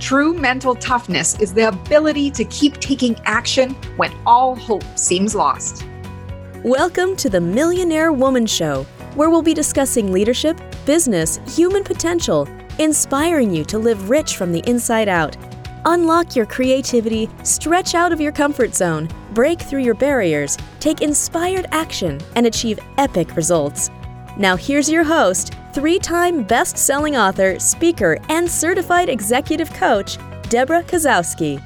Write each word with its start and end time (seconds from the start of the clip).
True 0.00 0.32
mental 0.32 0.76
toughness 0.76 1.36
is 1.40 1.52
the 1.52 1.68
ability 1.68 2.30
to 2.30 2.44
keep 2.44 2.74
taking 2.74 3.16
action 3.24 3.70
when 3.96 4.12
all 4.24 4.54
hope 4.54 4.84
seems 4.96 5.34
lost. 5.34 5.84
Welcome 6.62 7.16
to 7.16 7.28
the 7.28 7.40
Millionaire 7.40 8.12
Woman 8.12 8.46
Show, 8.46 8.84
where 9.16 9.28
we'll 9.28 9.42
be 9.42 9.54
discussing 9.54 10.12
leadership, 10.12 10.60
business, 10.86 11.40
human 11.48 11.82
potential, 11.82 12.48
inspiring 12.78 13.52
you 13.52 13.64
to 13.64 13.76
live 13.76 14.08
rich 14.08 14.36
from 14.36 14.52
the 14.52 14.62
inside 14.70 15.08
out. 15.08 15.36
Unlock 15.84 16.36
your 16.36 16.46
creativity, 16.46 17.28
stretch 17.42 17.96
out 17.96 18.12
of 18.12 18.20
your 18.20 18.32
comfort 18.32 18.76
zone, 18.76 19.08
break 19.34 19.60
through 19.60 19.82
your 19.82 19.94
barriers, 19.94 20.56
take 20.78 21.02
inspired 21.02 21.66
action, 21.72 22.20
and 22.36 22.46
achieve 22.46 22.78
epic 22.98 23.34
results. 23.34 23.90
Now, 24.36 24.54
here's 24.54 24.88
your 24.88 25.02
host, 25.02 25.54
three 25.72 25.98
time 25.98 26.42
best 26.42 26.76
selling 26.76 27.16
author, 27.16 27.58
speaker, 27.58 28.18
and 28.28 28.50
certified 28.50 29.08
executive 29.08 29.72
coach, 29.74 30.18
Debra 30.48 30.82
Kasowski. 30.84 31.62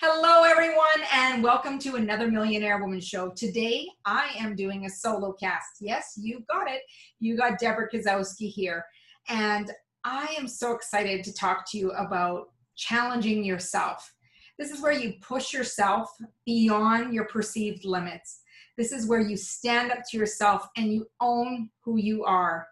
Hello, 0.00 0.42
everyone, 0.42 1.06
and 1.14 1.44
welcome 1.44 1.78
to 1.78 1.94
another 1.94 2.28
Millionaire 2.28 2.78
Woman 2.78 3.00
Show. 3.00 3.30
Today, 3.30 3.86
I 4.04 4.30
am 4.36 4.56
doing 4.56 4.84
a 4.84 4.90
solo 4.90 5.32
cast. 5.32 5.76
Yes, 5.80 6.14
you 6.20 6.44
got 6.50 6.68
it. 6.68 6.82
You 7.20 7.36
got 7.36 7.60
Debra 7.60 7.88
Kasowski 7.88 8.50
here. 8.50 8.84
And 9.28 9.70
I 10.04 10.34
am 10.36 10.48
so 10.48 10.72
excited 10.72 11.22
to 11.22 11.32
talk 11.32 11.70
to 11.70 11.78
you 11.78 11.92
about 11.92 12.50
challenging 12.74 13.44
yourself. 13.44 14.12
This 14.58 14.72
is 14.72 14.82
where 14.82 14.92
you 14.92 15.14
push 15.20 15.52
yourself 15.52 16.10
beyond 16.44 17.14
your 17.14 17.26
perceived 17.26 17.84
limits. 17.84 18.40
This 18.76 18.92
is 18.92 19.06
where 19.06 19.20
you 19.20 19.36
stand 19.36 19.92
up 19.92 20.00
to 20.10 20.16
yourself 20.16 20.68
and 20.76 20.92
you 20.92 21.06
own 21.20 21.70
who 21.84 21.98
you 21.98 22.24
are. 22.24 22.66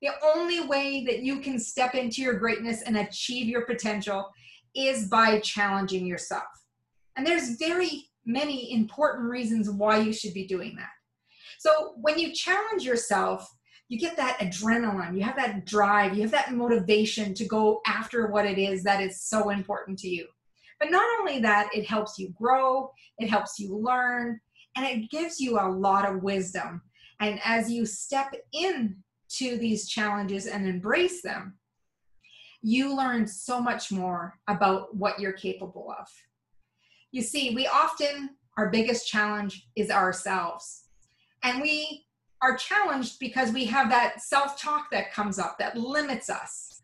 The 0.00 0.10
only 0.34 0.60
way 0.60 1.04
that 1.04 1.20
you 1.22 1.40
can 1.40 1.58
step 1.58 1.94
into 1.94 2.22
your 2.22 2.34
greatness 2.34 2.82
and 2.82 2.96
achieve 2.96 3.46
your 3.46 3.66
potential 3.66 4.30
is 4.74 5.08
by 5.08 5.38
challenging 5.40 6.06
yourself. 6.06 6.42
And 7.16 7.26
there's 7.26 7.56
very 7.56 8.08
many 8.24 8.72
important 8.72 9.28
reasons 9.28 9.70
why 9.70 9.98
you 9.98 10.12
should 10.12 10.34
be 10.34 10.46
doing 10.46 10.74
that. 10.76 10.88
So 11.58 11.94
when 12.00 12.18
you 12.18 12.32
challenge 12.32 12.84
yourself, 12.84 13.48
you 13.88 13.98
get 13.98 14.16
that 14.16 14.38
adrenaline, 14.38 15.14
you 15.14 15.22
have 15.22 15.36
that 15.36 15.66
drive, 15.66 16.16
you 16.16 16.22
have 16.22 16.30
that 16.30 16.52
motivation 16.52 17.34
to 17.34 17.44
go 17.44 17.80
after 17.86 18.28
what 18.28 18.46
it 18.46 18.58
is 18.58 18.82
that 18.82 19.02
is 19.02 19.22
so 19.22 19.50
important 19.50 19.98
to 20.00 20.08
you. 20.08 20.26
But 20.80 20.90
not 20.90 21.04
only 21.20 21.40
that, 21.40 21.68
it 21.74 21.86
helps 21.86 22.18
you 22.18 22.30
grow, 22.30 22.90
it 23.18 23.28
helps 23.28 23.58
you 23.58 23.76
learn, 23.76 24.40
and 24.76 24.86
it 24.86 25.10
gives 25.10 25.40
you 25.40 25.58
a 25.58 25.68
lot 25.68 26.08
of 26.08 26.22
wisdom. 26.22 26.82
And 27.20 27.40
as 27.44 27.70
you 27.70 27.86
step 27.86 28.34
into 28.52 29.58
these 29.58 29.88
challenges 29.88 30.46
and 30.46 30.66
embrace 30.66 31.22
them, 31.22 31.58
you 32.62 32.96
learn 32.96 33.26
so 33.26 33.60
much 33.60 33.90
more 33.90 34.38
about 34.48 34.94
what 34.94 35.18
you're 35.18 35.32
capable 35.32 35.94
of. 35.98 36.06
You 37.10 37.22
see, 37.22 37.54
we 37.54 37.66
often, 37.66 38.30
our 38.56 38.70
biggest 38.70 39.08
challenge 39.08 39.68
is 39.76 39.90
ourselves. 39.90 40.84
And 41.42 41.60
we 41.60 42.06
are 42.40 42.56
challenged 42.56 43.18
because 43.18 43.52
we 43.52 43.64
have 43.66 43.90
that 43.90 44.22
self 44.22 44.60
talk 44.60 44.90
that 44.92 45.12
comes 45.12 45.38
up 45.38 45.58
that 45.58 45.76
limits 45.76 46.30
us 46.30 46.80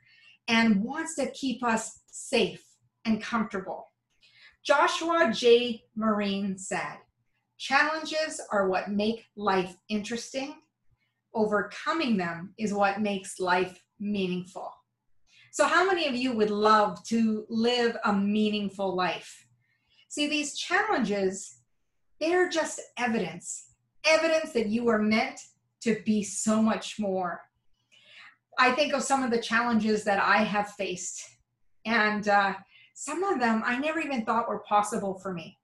and 0.48 0.82
wants 0.82 1.14
to 1.16 1.30
keep 1.30 1.62
us 1.62 2.00
safe 2.10 2.64
and 3.04 3.22
comfortable. 3.22 3.92
Joshua 4.64 5.30
J. 5.32 5.84
Marine 5.96 6.58
said, 6.58 6.98
Challenges 7.58 8.40
are 8.50 8.68
what 8.68 8.90
make 8.90 9.26
life 9.36 9.76
interesting. 9.88 10.56
Overcoming 11.34 12.16
them 12.16 12.54
is 12.58 12.72
what 12.72 13.00
makes 13.00 13.38
life 13.38 13.82
meaningful. 14.00 14.72
So, 15.52 15.66
how 15.66 15.86
many 15.86 16.06
of 16.06 16.14
you 16.14 16.32
would 16.32 16.50
love 16.50 17.02
to 17.08 17.44
live 17.48 17.96
a 18.04 18.12
meaningful 18.12 18.94
life? 18.94 19.46
See, 20.08 20.28
these 20.28 20.56
challenges, 20.56 21.60
they're 22.20 22.48
just 22.48 22.80
evidence 22.96 23.68
evidence 24.08 24.52
that 24.52 24.68
you 24.68 24.88
are 24.88 24.98
meant 24.98 25.40
to 25.82 26.00
be 26.04 26.22
so 26.22 26.62
much 26.62 26.98
more. 26.98 27.42
I 28.58 28.72
think 28.72 28.92
of 28.92 29.02
some 29.02 29.22
of 29.22 29.30
the 29.30 29.40
challenges 29.40 30.04
that 30.04 30.20
I 30.20 30.38
have 30.38 30.70
faced, 30.72 31.22
and 31.84 32.26
uh, 32.28 32.54
some 32.94 33.22
of 33.22 33.38
them 33.38 33.62
I 33.64 33.78
never 33.78 34.00
even 34.00 34.24
thought 34.24 34.48
were 34.48 34.60
possible 34.60 35.18
for 35.18 35.32
me. 35.32 35.58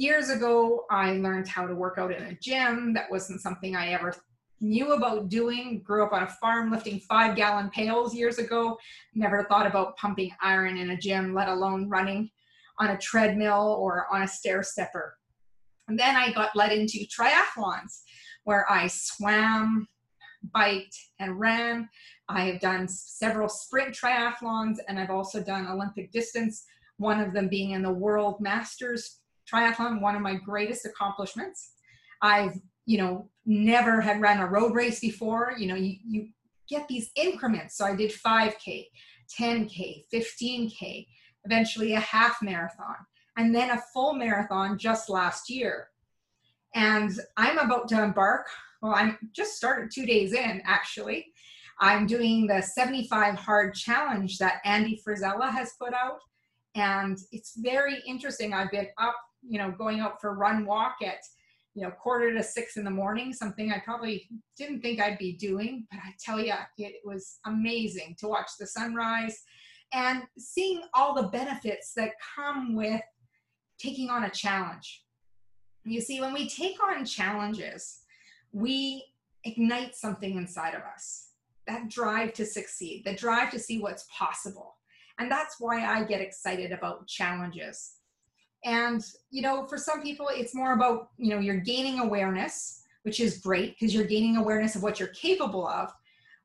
Years 0.00 0.30
ago, 0.30 0.86
I 0.90 1.12
learned 1.12 1.46
how 1.46 1.66
to 1.66 1.74
work 1.74 1.98
out 1.98 2.10
in 2.10 2.22
a 2.22 2.34
gym. 2.36 2.94
That 2.94 3.10
wasn't 3.10 3.42
something 3.42 3.76
I 3.76 3.88
ever 3.88 4.14
knew 4.62 4.94
about 4.94 5.28
doing. 5.28 5.82
Grew 5.82 6.02
up 6.02 6.14
on 6.14 6.22
a 6.22 6.26
farm 6.26 6.70
lifting 6.70 7.00
five 7.00 7.36
gallon 7.36 7.68
pails 7.68 8.14
years 8.14 8.38
ago. 8.38 8.78
Never 9.14 9.44
thought 9.44 9.66
about 9.66 9.98
pumping 9.98 10.30
iron 10.40 10.78
in 10.78 10.92
a 10.92 10.96
gym, 10.96 11.34
let 11.34 11.48
alone 11.48 11.86
running 11.90 12.30
on 12.78 12.88
a 12.88 12.96
treadmill 12.96 13.76
or 13.78 14.06
on 14.10 14.22
a 14.22 14.26
stair 14.26 14.62
stepper. 14.62 15.18
And 15.86 15.98
then 15.98 16.16
I 16.16 16.32
got 16.32 16.56
led 16.56 16.72
into 16.72 17.00
triathlons 17.00 18.00
where 18.44 18.64
I 18.72 18.86
swam, 18.86 19.86
biked, 20.54 20.96
and 21.18 21.38
ran. 21.38 21.90
I 22.26 22.46
have 22.46 22.60
done 22.60 22.88
several 22.88 23.50
sprint 23.50 23.94
triathlons 23.94 24.78
and 24.88 24.98
I've 24.98 25.10
also 25.10 25.42
done 25.42 25.66
Olympic 25.66 26.10
distance, 26.10 26.64
one 26.96 27.20
of 27.20 27.34
them 27.34 27.48
being 27.48 27.72
in 27.72 27.82
the 27.82 27.92
World 27.92 28.40
Masters 28.40 29.20
triathlon, 29.50 30.00
one 30.00 30.16
of 30.16 30.22
my 30.22 30.34
greatest 30.34 30.86
accomplishments. 30.86 31.72
I've, 32.22 32.58
you 32.86 32.98
know, 32.98 33.28
never 33.46 34.00
had 34.00 34.20
run 34.20 34.38
a 34.38 34.46
road 34.46 34.74
race 34.74 35.00
before. 35.00 35.54
You 35.58 35.68
know, 35.68 35.74
you, 35.74 35.96
you 36.06 36.28
get 36.68 36.86
these 36.88 37.10
increments. 37.16 37.76
So 37.76 37.84
I 37.84 37.96
did 37.96 38.12
5K, 38.12 38.86
10K, 39.38 40.04
15K, 40.12 41.06
eventually 41.44 41.94
a 41.94 42.00
half 42.00 42.38
marathon 42.42 42.96
and 43.36 43.54
then 43.54 43.70
a 43.70 43.82
full 43.92 44.12
marathon 44.12 44.78
just 44.78 45.08
last 45.08 45.48
year. 45.48 45.88
And 46.74 47.10
I'm 47.36 47.58
about 47.58 47.88
to 47.88 48.02
embark. 48.02 48.46
Well, 48.82 48.94
I'm 48.94 49.18
just 49.32 49.56
started 49.56 49.90
two 49.90 50.06
days 50.06 50.32
in, 50.32 50.62
actually. 50.66 51.26
I'm 51.80 52.06
doing 52.06 52.46
the 52.46 52.60
75 52.60 53.36
hard 53.36 53.74
challenge 53.74 54.38
that 54.38 54.60
Andy 54.64 55.00
Frisella 55.06 55.50
has 55.50 55.72
put 55.80 55.94
out. 55.94 56.20
And 56.74 57.18
it's 57.32 57.56
very 57.56 58.02
interesting. 58.06 58.52
I've 58.52 58.70
been 58.70 58.88
up, 58.98 59.16
you 59.42 59.58
know, 59.58 59.70
going 59.70 60.00
out 60.00 60.20
for 60.20 60.34
run 60.34 60.64
walk 60.64 60.96
at, 61.04 61.18
you 61.74 61.82
know, 61.82 61.90
quarter 61.90 62.32
to 62.34 62.42
six 62.42 62.76
in 62.76 62.84
the 62.84 62.90
morning, 62.90 63.32
something 63.32 63.72
I 63.72 63.78
probably 63.78 64.28
didn't 64.56 64.80
think 64.80 65.00
I'd 65.00 65.18
be 65.18 65.32
doing. 65.32 65.86
But 65.90 66.00
I 66.04 66.14
tell 66.22 66.40
you, 66.40 66.54
it 66.78 67.00
was 67.04 67.38
amazing 67.46 68.16
to 68.20 68.28
watch 68.28 68.50
the 68.58 68.66
sunrise 68.66 69.42
and 69.92 70.22
seeing 70.38 70.82
all 70.94 71.14
the 71.14 71.28
benefits 71.28 71.92
that 71.96 72.12
come 72.36 72.74
with 72.74 73.02
taking 73.78 74.10
on 74.10 74.24
a 74.24 74.30
challenge. 74.30 75.04
You 75.84 76.00
see, 76.00 76.20
when 76.20 76.32
we 76.32 76.48
take 76.48 76.76
on 76.82 77.04
challenges, 77.04 78.00
we 78.52 79.04
ignite 79.44 79.94
something 79.94 80.36
inside 80.36 80.74
of 80.74 80.82
us 80.82 81.30
that 81.66 81.88
drive 81.88 82.32
to 82.34 82.44
succeed, 82.44 83.04
the 83.04 83.14
drive 83.14 83.50
to 83.52 83.58
see 83.58 83.80
what's 83.80 84.06
possible. 84.16 84.76
And 85.18 85.30
that's 85.30 85.56
why 85.58 85.84
I 85.84 86.04
get 86.04 86.20
excited 86.20 86.72
about 86.72 87.06
challenges. 87.06 87.92
And, 88.64 89.02
you 89.30 89.42
know, 89.42 89.66
for 89.66 89.78
some 89.78 90.02
people, 90.02 90.28
it's 90.30 90.54
more 90.54 90.74
about, 90.74 91.10
you 91.16 91.30
know, 91.30 91.38
you're 91.38 91.56
gaining 91.56 91.98
awareness, 91.98 92.82
which 93.02 93.20
is 93.20 93.38
great 93.38 93.78
because 93.78 93.94
you're 93.94 94.04
gaining 94.04 94.36
awareness 94.36 94.76
of 94.76 94.82
what 94.82 94.98
you're 94.98 95.08
capable 95.08 95.66
of. 95.66 95.90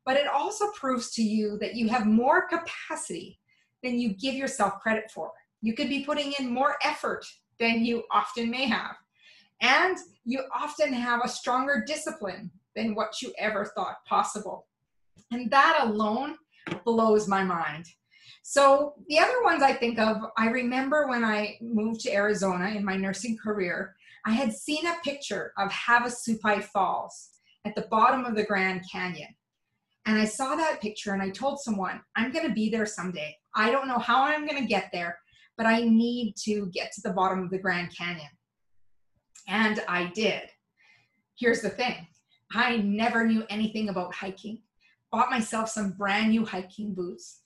But 0.06 0.18
it 0.18 0.28
also 0.28 0.72
proves 0.72 1.12
to 1.16 1.24
you 1.24 1.58
that 1.60 1.76
you 1.76 1.90
have 1.90 2.06
more 2.06 2.48
capacity 2.48 3.40
than 3.84 4.00
you 4.00 4.14
give 4.14 4.36
yourself 4.36 4.80
credit 4.80 5.12
for. 5.12 5.32
You 5.62 5.74
could 5.74 5.90
be 5.90 6.06
putting 6.06 6.34
in 6.40 6.50
more 6.50 6.76
effort 6.84 7.26
than 7.60 7.84
you 7.84 8.04
often 8.12 8.50
may 8.50 8.68
have. 8.68 8.96
And 9.62 9.98
you 10.26 10.44
often 10.54 10.94
have 10.94 11.22
a 11.24 11.30
stronger 11.30 11.84
discipline 11.86 12.52
than 12.76 12.96
what 12.96 13.22
you 13.22 13.34
ever 13.38 13.66
thought 13.66 14.06
possible. 14.06 14.68
And 15.32 15.50
that 15.52 15.80
alone 15.82 16.36
blows 16.84 17.28
my 17.28 17.44
mind. 17.44 17.86
So, 18.48 18.94
the 19.08 19.18
other 19.18 19.42
ones 19.44 19.64
I 19.64 19.74
think 19.74 19.98
of, 19.98 20.18
I 20.38 20.50
remember 20.50 21.08
when 21.08 21.24
I 21.24 21.58
moved 21.62 22.02
to 22.02 22.14
Arizona 22.14 22.68
in 22.76 22.86
my 22.86 22.96
nursing 22.96 23.36
career, 23.44 23.96
I 24.24 24.34
had 24.34 24.54
seen 24.54 24.86
a 24.86 25.00
picture 25.04 25.52
of 25.58 25.72
Havasupai 25.72 26.64
Falls 26.66 27.30
at 27.66 27.74
the 27.74 27.88
bottom 27.90 28.24
of 28.24 28.36
the 28.36 28.46
Grand 28.46 28.84
Canyon. 28.90 29.30
And 30.06 30.20
I 30.20 30.26
saw 30.26 30.56
that 30.56 30.80
picture 30.80 31.14
and 31.14 31.24
I 31.24 31.32
told 31.32 31.60
someone, 31.60 32.02
I'm 32.16 32.32
going 32.32 32.48
to 32.48 32.54
be 32.54 32.70
there 32.70 32.86
someday. 32.86 33.36
I 33.56 33.72
don't 33.72 33.88
know 33.88 33.98
how 33.98 34.22
I'm 34.22 34.46
going 34.46 34.62
to 34.62 34.70
get 34.70 34.92
there, 34.94 35.18
but 35.58 35.66
I 35.66 35.82
need 35.82 36.36
to 36.44 36.68
get 36.68 36.92
to 36.92 37.02
the 37.02 37.14
bottom 37.14 37.42
of 37.42 37.50
the 37.50 37.58
Grand 37.58 37.98
Canyon. 37.98 38.30
And 39.48 39.84
I 39.88 40.12
did. 40.14 40.44
Here's 41.36 41.62
the 41.62 41.72
thing 41.72 41.96
I 42.52 42.78
never 42.78 43.26
knew 43.26 43.44
anything 43.50 43.90
about 43.90 44.14
hiking, 44.14 44.62
bought 45.12 45.32
myself 45.32 45.68
some 45.68 45.94
brand 45.94 46.30
new 46.30 46.46
hiking 46.46 46.94
boots, 46.94 47.42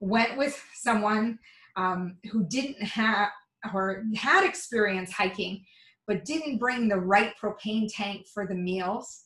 went 0.00 0.36
with 0.36 0.62
someone 0.74 1.38
um, 1.76 2.16
who 2.30 2.44
didn't 2.44 2.82
have 2.82 3.30
or 3.74 4.04
had 4.14 4.44
experience 4.44 5.12
hiking, 5.12 5.64
but 6.06 6.24
didn't 6.24 6.58
bring 6.58 6.88
the 6.88 6.98
right 6.98 7.32
propane 7.40 7.88
tank 7.92 8.26
for 8.32 8.46
the 8.46 8.54
meals. 8.54 9.24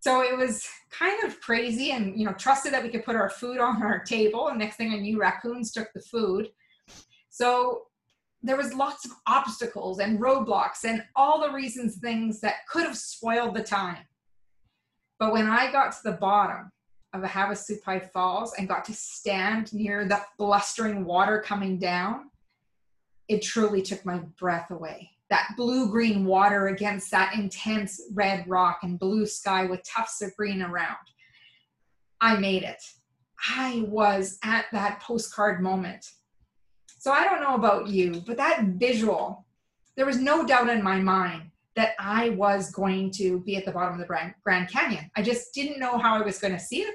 So 0.00 0.22
it 0.22 0.36
was 0.36 0.66
kind 0.90 1.24
of 1.24 1.40
crazy 1.40 1.90
and, 1.90 2.18
you 2.18 2.26
know, 2.26 2.32
trusted 2.32 2.72
that 2.72 2.82
we 2.82 2.90
could 2.90 3.04
put 3.04 3.16
our 3.16 3.30
food 3.30 3.58
on 3.58 3.82
our 3.82 4.04
table. 4.04 4.48
And 4.48 4.58
next 4.58 4.76
thing 4.76 4.92
I 4.92 4.98
knew, 4.98 5.18
raccoons 5.18 5.72
took 5.72 5.92
the 5.94 6.00
food. 6.00 6.50
So 7.30 7.82
there 8.42 8.56
was 8.56 8.72
lots 8.74 9.04
of 9.04 9.12
obstacles 9.26 9.98
and 9.98 10.20
roadblocks 10.20 10.84
and 10.84 11.02
all 11.16 11.40
the 11.40 11.52
reasons 11.52 11.96
things 11.96 12.40
that 12.40 12.66
could 12.68 12.84
have 12.84 12.96
spoiled 12.96 13.54
the 13.54 13.62
time. 13.62 14.04
But 15.18 15.32
when 15.32 15.48
I 15.48 15.72
got 15.72 15.92
to 15.92 15.98
the 16.04 16.12
bottom 16.12 16.70
of 17.22 17.30
Havasupai 17.30 18.10
Falls 18.12 18.54
and 18.58 18.68
got 18.68 18.84
to 18.86 18.92
stand 18.92 19.72
near 19.72 20.06
the 20.06 20.20
blustering 20.38 21.04
water 21.04 21.42
coming 21.44 21.78
down, 21.78 22.30
it 23.28 23.42
truly 23.42 23.82
took 23.82 24.04
my 24.04 24.18
breath 24.38 24.70
away. 24.70 25.10
That 25.30 25.54
blue 25.56 25.90
green 25.90 26.24
water 26.24 26.68
against 26.68 27.10
that 27.10 27.34
intense 27.34 28.00
red 28.12 28.48
rock 28.48 28.80
and 28.82 28.98
blue 28.98 29.26
sky 29.26 29.66
with 29.66 29.82
tufts 29.82 30.22
of 30.22 30.34
green 30.36 30.62
around. 30.62 30.96
I 32.20 32.36
made 32.36 32.62
it. 32.62 32.82
I 33.48 33.84
was 33.88 34.38
at 34.44 34.66
that 34.72 35.00
postcard 35.00 35.60
moment. 35.60 36.06
So 36.98 37.12
I 37.12 37.24
don't 37.24 37.42
know 37.42 37.54
about 37.54 37.88
you, 37.88 38.22
but 38.26 38.36
that 38.36 38.62
visual, 38.62 39.46
there 39.96 40.06
was 40.06 40.18
no 40.18 40.46
doubt 40.46 40.68
in 40.70 40.82
my 40.82 40.98
mind 41.00 41.50
that 41.74 41.92
I 41.98 42.30
was 42.30 42.70
going 42.72 43.10
to 43.12 43.40
be 43.40 43.56
at 43.56 43.64
the 43.64 43.72
bottom 43.72 43.94
of 43.94 44.00
the 44.00 44.32
Grand 44.42 44.70
Canyon. 44.70 45.10
I 45.14 45.22
just 45.22 45.52
didn't 45.54 45.78
know 45.78 45.98
how 45.98 46.16
I 46.16 46.22
was 46.22 46.38
going 46.38 46.54
to 46.54 46.58
see 46.58 46.80
it. 46.80 46.94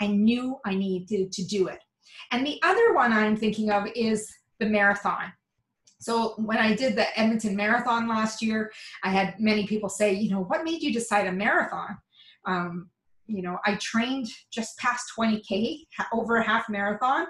I 0.00 0.06
knew 0.08 0.58
I 0.64 0.74
needed 0.74 1.32
to 1.32 1.44
do 1.44 1.68
it. 1.68 1.80
And 2.30 2.46
the 2.46 2.60
other 2.62 2.94
one 2.94 3.12
I'm 3.12 3.36
thinking 3.36 3.70
of 3.70 3.86
is 3.94 4.30
the 4.60 4.66
marathon. 4.66 5.32
So 6.00 6.34
when 6.36 6.58
I 6.58 6.74
did 6.74 6.94
the 6.94 7.18
Edmonton 7.18 7.56
Marathon 7.56 8.08
last 8.08 8.40
year, 8.40 8.70
I 9.02 9.10
had 9.10 9.40
many 9.40 9.66
people 9.66 9.88
say, 9.88 10.12
you 10.12 10.30
know, 10.30 10.42
what 10.44 10.62
made 10.62 10.80
you 10.80 10.92
decide 10.92 11.26
a 11.26 11.32
marathon? 11.32 11.98
Um, 12.46 12.90
you 13.26 13.42
know, 13.42 13.58
I 13.66 13.74
trained 13.76 14.28
just 14.50 14.78
past 14.78 15.12
20K, 15.18 15.80
over 16.12 16.36
a 16.36 16.46
half 16.46 16.68
marathon, 16.68 17.26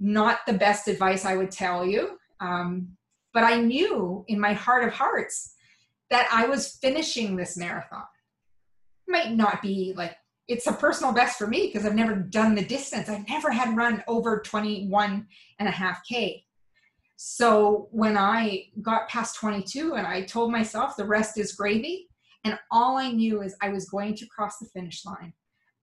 not 0.00 0.40
the 0.46 0.52
best 0.52 0.88
advice 0.88 1.24
I 1.24 1.36
would 1.36 1.50
tell 1.50 1.86
you. 1.86 2.18
Um, 2.40 2.88
but 3.32 3.44
I 3.44 3.60
knew 3.60 4.24
in 4.28 4.40
my 4.40 4.52
heart 4.52 4.84
of 4.84 4.92
hearts 4.92 5.54
that 6.10 6.28
I 6.32 6.46
was 6.46 6.76
finishing 6.82 7.36
this 7.36 7.56
marathon. 7.56 8.04
Might 9.08 9.32
not 9.32 9.62
be 9.62 9.94
like 9.96 10.16
it's 10.46 10.66
a 10.66 10.72
personal 10.72 11.12
best 11.12 11.38
for 11.38 11.46
me 11.46 11.66
because 11.66 11.86
I've 11.86 11.94
never 11.94 12.14
done 12.14 12.54
the 12.54 12.64
distance. 12.64 13.08
I've 13.08 13.28
never 13.28 13.50
had 13.50 13.76
run 13.76 14.04
over 14.06 14.40
21 14.40 15.26
and 15.58 15.68
a 15.68 15.72
half 15.72 16.02
K. 16.06 16.44
So 17.16 17.88
when 17.92 18.18
I 18.18 18.66
got 18.82 19.08
past 19.08 19.36
22 19.36 19.94
and 19.94 20.06
I 20.06 20.22
told 20.22 20.52
myself 20.52 20.96
the 20.96 21.06
rest 21.06 21.38
is 21.38 21.54
gravy, 21.54 22.08
and 22.44 22.58
all 22.70 22.98
I 22.98 23.10
knew 23.10 23.40
is 23.40 23.56
I 23.62 23.70
was 23.70 23.88
going 23.88 24.14
to 24.16 24.26
cross 24.26 24.58
the 24.58 24.66
finish 24.66 25.04
line. 25.06 25.32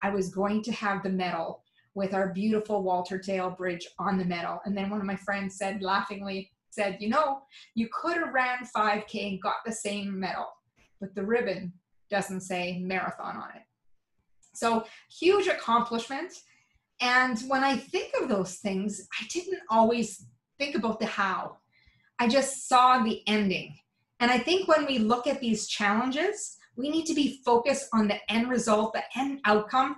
I 0.02 0.10
was 0.10 0.32
going 0.32 0.62
to 0.62 0.72
have 0.72 1.02
the 1.02 1.10
medal 1.10 1.64
with 1.94 2.14
our 2.14 2.32
beautiful 2.32 2.82
Walter 2.82 3.18
Dale 3.18 3.50
Bridge 3.50 3.86
on 3.98 4.16
the 4.16 4.24
medal. 4.24 4.60
And 4.64 4.76
then 4.76 4.88
one 4.88 5.00
of 5.00 5.06
my 5.06 5.16
friends 5.16 5.56
said 5.56 5.82
laughingly, 5.82 6.50
said, 6.70 6.98
you 7.00 7.08
know, 7.08 7.42
you 7.74 7.88
could 7.92 8.16
have 8.16 8.32
ran 8.32 8.58
5K 8.74 9.30
and 9.30 9.42
got 9.42 9.56
the 9.66 9.72
same 9.72 10.18
medal, 10.18 10.46
but 11.00 11.14
the 11.14 11.24
ribbon 11.24 11.72
doesn't 12.10 12.40
say 12.42 12.78
marathon 12.78 13.36
on 13.36 13.50
it. 13.56 13.62
So 14.54 14.84
huge 15.10 15.46
accomplishment. 15.46 16.32
And 17.00 17.38
when 17.48 17.64
I 17.64 17.76
think 17.76 18.12
of 18.20 18.28
those 18.28 18.56
things, 18.56 19.06
I 19.20 19.26
didn't 19.28 19.60
always 19.70 20.26
think 20.58 20.74
about 20.76 21.00
the 21.00 21.06
how. 21.06 21.58
I 22.18 22.28
just 22.28 22.68
saw 22.68 23.02
the 23.02 23.22
ending. 23.26 23.76
And 24.20 24.30
I 24.30 24.38
think 24.38 24.68
when 24.68 24.86
we 24.86 24.98
look 24.98 25.26
at 25.26 25.40
these 25.40 25.66
challenges, 25.66 26.56
we 26.76 26.88
need 26.88 27.06
to 27.06 27.14
be 27.14 27.40
focused 27.44 27.88
on 27.92 28.06
the 28.06 28.18
end 28.30 28.48
result, 28.48 28.92
the 28.92 29.02
end 29.16 29.40
outcome, 29.44 29.96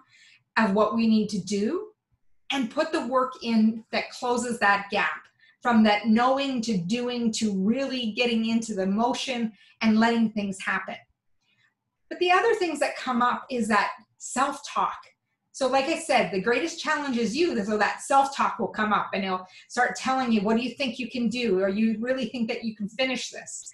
of 0.57 0.73
what 0.73 0.95
we 0.95 1.07
need 1.07 1.29
to 1.31 1.39
do 1.39 1.89
and 2.51 2.71
put 2.71 2.93
the 2.93 3.07
work 3.07 3.35
in 3.43 3.85
that 3.91 4.11
closes 4.11 4.59
that 4.61 4.87
gap 4.91 5.23
from 5.61 5.83
that 5.83 6.07
knowing 6.07 6.61
to 6.61 6.77
doing 6.77 7.33
to 7.33 7.53
really 7.65 8.13
getting 8.13 8.49
into 8.51 8.75
the 8.75 8.87
motion 8.87 9.53
and 9.81 9.99
letting 9.99 10.31
things 10.31 10.61
happen. 10.61 10.97
But 12.15 12.21
the 12.21 12.31
other 12.31 12.55
things 12.55 12.79
that 12.81 12.97
come 12.97 13.23
up 13.23 13.45
is 13.51 13.67
that 13.69 13.91
self 14.19 14.61
talk. 14.69 14.97
So, 15.53 15.69
like 15.69 15.87
I 15.87 15.99
said, 15.99 16.33
the 16.33 16.41
greatest 16.41 16.81
challenge 16.81 17.17
is 17.17 17.37
you. 17.37 17.65
So 17.65 17.77
that 17.79 18.03
self 18.03 18.37
talk 18.37 18.59
will 18.59 18.69
come 18.69 18.93
up 18.93 19.11
and 19.15 19.25
it'll 19.25 19.47
start 19.69 19.97
telling 19.97 20.33
you, 20.33 20.43
what 20.43 20.57
do 20.57 20.63
you 20.63 20.75
think 20.75 20.99
you 20.99 21.11
can 21.11 21.29
do? 21.29 21.59
Or 21.61 21.69
you 21.69 21.97
really 22.01 22.27
think 22.27 22.49
that 22.49 22.65
you 22.65 22.77
can 22.77 22.89
finish 22.89 23.31
this? 23.31 23.71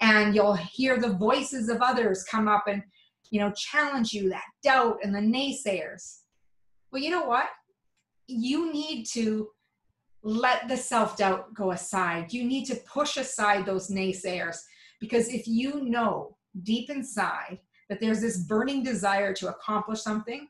And 0.00 0.34
you'll 0.34 0.54
hear 0.54 0.98
the 0.98 1.14
voices 1.14 1.68
of 1.68 1.82
others 1.82 2.24
come 2.24 2.48
up 2.48 2.64
and, 2.68 2.82
you 3.30 3.40
know, 3.40 3.52
challenge 3.56 4.12
you, 4.12 4.30
that 4.30 4.44
doubt 4.62 4.98
and 5.02 5.14
the 5.14 5.20
naysayers 5.20 6.20
well, 6.90 7.02
you 7.02 7.10
know 7.10 7.24
what? 7.24 7.46
You 8.26 8.72
need 8.72 9.04
to 9.12 9.48
let 10.22 10.68
the 10.68 10.76
self 10.76 11.16
doubt 11.16 11.54
go 11.54 11.70
aside. 11.70 12.32
You 12.32 12.44
need 12.44 12.66
to 12.66 12.76
push 12.76 13.16
aside 13.16 13.64
those 13.64 13.88
naysayers 13.88 14.58
because 15.00 15.28
if 15.28 15.46
you 15.46 15.84
know 15.84 16.36
deep 16.62 16.90
inside 16.90 17.60
that 17.90 18.00
there's 18.00 18.22
this 18.22 18.38
burning 18.44 18.82
desire 18.82 19.34
to 19.34 19.48
accomplish 19.48 20.00
something, 20.00 20.48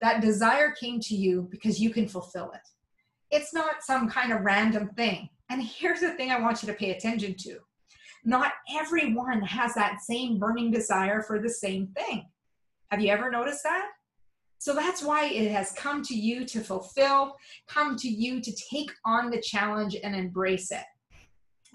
that 0.00 0.20
desire 0.20 0.72
came 0.78 1.00
to 1.00 1.16
you 1.16 1.48
because 1.50 1.80
you 1.80 1.90
can 1.90 2.06
fulfill 2.06 2.52
it. 2.52 2.60
It's 3.30 3.52
not 3.52 3.82
some 3.82 4.08
kind 4.08 4.30
of 4.30 4.42
random 4.42 4.90
thing. 4.90 5.30
And 5.48 5.62
here's 5.62 6.00
the 6.00 6.12
thing 6.12 6.30
I 6.30 6.40
want 6.40 6.62
you 6.62 6.68
to 6.68 6.74
pay 6.74 6.90
attention 6.90 7.34
to 7.40 7.58
not 8.24 8.52
everyone 8.78 9.40
has 9.40 9.72
that 9.74 10.00
same 10.02 10.38
burning 10.38 10.70
desire 10.70 11.22
for 11.22 11.40
the 11.40 11.48
same 11.48 11.86
thing. 11.96 12.26
Have 12.90 13.00
you 13.00 13.10
ever 13.10 13.30
noticed 13.30 13.62
that? 13.62 13.86
So 14.58 14.74
that's 14.74 15.02
why 15.02 15.26
it 15.26 15.50
has 15.50 15.72
come 15.72 16.02
to 16.02 16.14
you 16.14 16.44
to 16.46 16.60
fulfill, 16.60 17.36
come 17.68 17.96
to 17.96 18.08
you 18.08 18.40
to 18.40 18.52
take 18.70 18.90
on 19.04 19.30
the 19.30 19.40
challenge 19.40 19.96
and 20.02 20.14
embrace 20.14 20.72
it. 20.72 20.84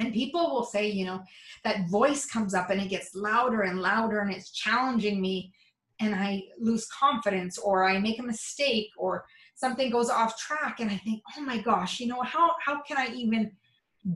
And 0.01 0.13
people 0.13 0.49
will 0.51 0.63
say, 0.63 0.89
you 0.89 1.05
know, 1.05 1.21
that 1.63 1.87
voice 1.89 2.25
comes 2.25 2.53
up 2.55 2.71
and 2.71 2.81
it 2.81 2.89
gets 2.89 3.13
louder 3.13 3.61
and 3.61 3.79
louder 3.79 4.19
and 4.19 4.33
it's 4.33 4.51
challenging 4.51 5.21
me 5.21 5.53
and 5.99 6.15
I 6.15 6.43
lose 6.59 6.87
confidence 6.87 7.59
or 7.59 7.87
I 7.87 7.99
make 7.99 8.19
a 8.19 8.23
mistake 8.23 8.89
or 8.97 9.25
something 9.53 9.91
goes 9.91 10.09
off 10.09 10.39
track 10.39 10.79
and 10.79 10.89
I 10.89 10.97
think, 10.97 11.21
oh 11.37 11.41
my 11.41 11.59
gosh, 11.59 11.99
you 11.99 12.07
know, 12.07 12.21
how, 12.23 12.51
how 12.65 12.81
can 12.81 12.97
I 12.97 13.13
even 13.13 13.51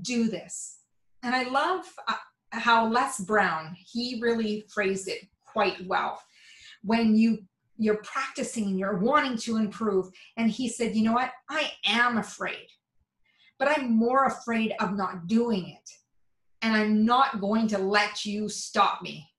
do 0.01 0.27
this? 0.27 0.79
And 1.21 1.35
I 1.35 1.43
love 1.43 1.85
uh, 2.07 2.15
how 2.49 2.87
Les 2.87 3.19
Brown, 3.19 3.75
he 3.77 4.19
really 4.19 4.65
phrased 4.73 5.07
it 5.07 5.27
quite 5.45 5.85
well. 5.85 6.19
When 6.81 7.15
you 7.15 7.45
you're 7.77 8.01
practicing, 8.03 8.65
and 8.65 8.79
you're 8.79 8.97
wanting 8.97 9.37
to 9.37 9.57
improve. 9.57 10.09
And 10.37 10.49
he 10.49 10.69
said, 10.69 10.95
You 10.95 11.03
know 11.03 11.13
what? 11.13 11.31
I 11.49 11.71
am 11.85 12.18
afraid, 12.18 12.68
but 13.57 13.78
I'm 13.78 13.92
more 13.92 14.26
afraid 14.26 14.74
of 14.80 14.95
not 14.95 15.28
doing 15.28 15.69
it. 15.69 15.90
And 16.62 16.74
I'm 16.74 17.06
not 17.06 17.40
going 17.40 17.68
to 17.69 17.78
let 17.78 18.26
you 18.26 18.50
stop 18.50 19.02
me. 19.02 19.30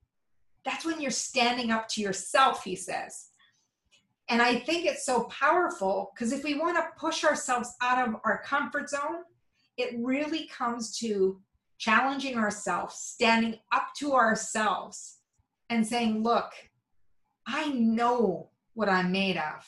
That's 0.65 0.85
when 0.85 1.01
you're 1.01 1.11
standing 1.11 1.71
up 1.71 1.89
to 1.91 2.01
yourself, 2.01 2.65
he 2.65 2.77
says. 2.77 3.31
And 4.29 4.43
I 4.43 4.57
think 4.57 4.87
it's 4.87 5.07
so 5.07 5.25
powerful 5.25 6.13
because 6.15 6.33
if 6.33 6.43
we 6.43 6.59
want 6.59 6.77
to 6.77 6.89
push 6.99 7.25
ourselves 7.25 7.73
out 7.81 8.09
of 8.09 8.17
our 8.25 8.43
comfort 8.43 8.91
zone, 8.91 9.23
it 9.77 9.95
really 9.99 10.49
comes 10.49 10.97
to 10.99 11.41
challenging 11.79 12.37
ourselves, 12.37 12.97
standing 12.97 13.57
up 13.73 13.89
to 13.99 14.15
ourselves, 14.15 15.19
and 15.69 15.87
saying, 15.87 16.23
Look, 16.23 16.51
I 17.47 17.69
know 17.71 18.51
what 18.75 18.89
I'm 18.89 19.13
made 19.13 19.37
of. 19.37 19.65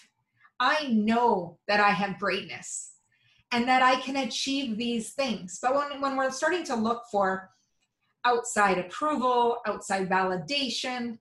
I 0.59 0.88
know 0.88 1.59
that 1.69 1.78
I 1.78 1.90
have 1.90 2.19
greatness 2.19 2.98
and 3.52 3.67
that 3.69 3.83
I 3.83 4.00
can 4.00 4.17
achieve 4.17 4.76
these 4.76 5.12
things. 5.12 5.59
But 5.61 5.75
when, 5.75 6.00
when 6.00 6.17
we're 6.17 6.31
starting 6.31 6.64
to 6.64 6.76
look 6.76 7.05
for 7.11 7.50
outside 8.25 8.78
approval, 8.78 9.59
outside 9.67 10.09
validation, 10.09 11.19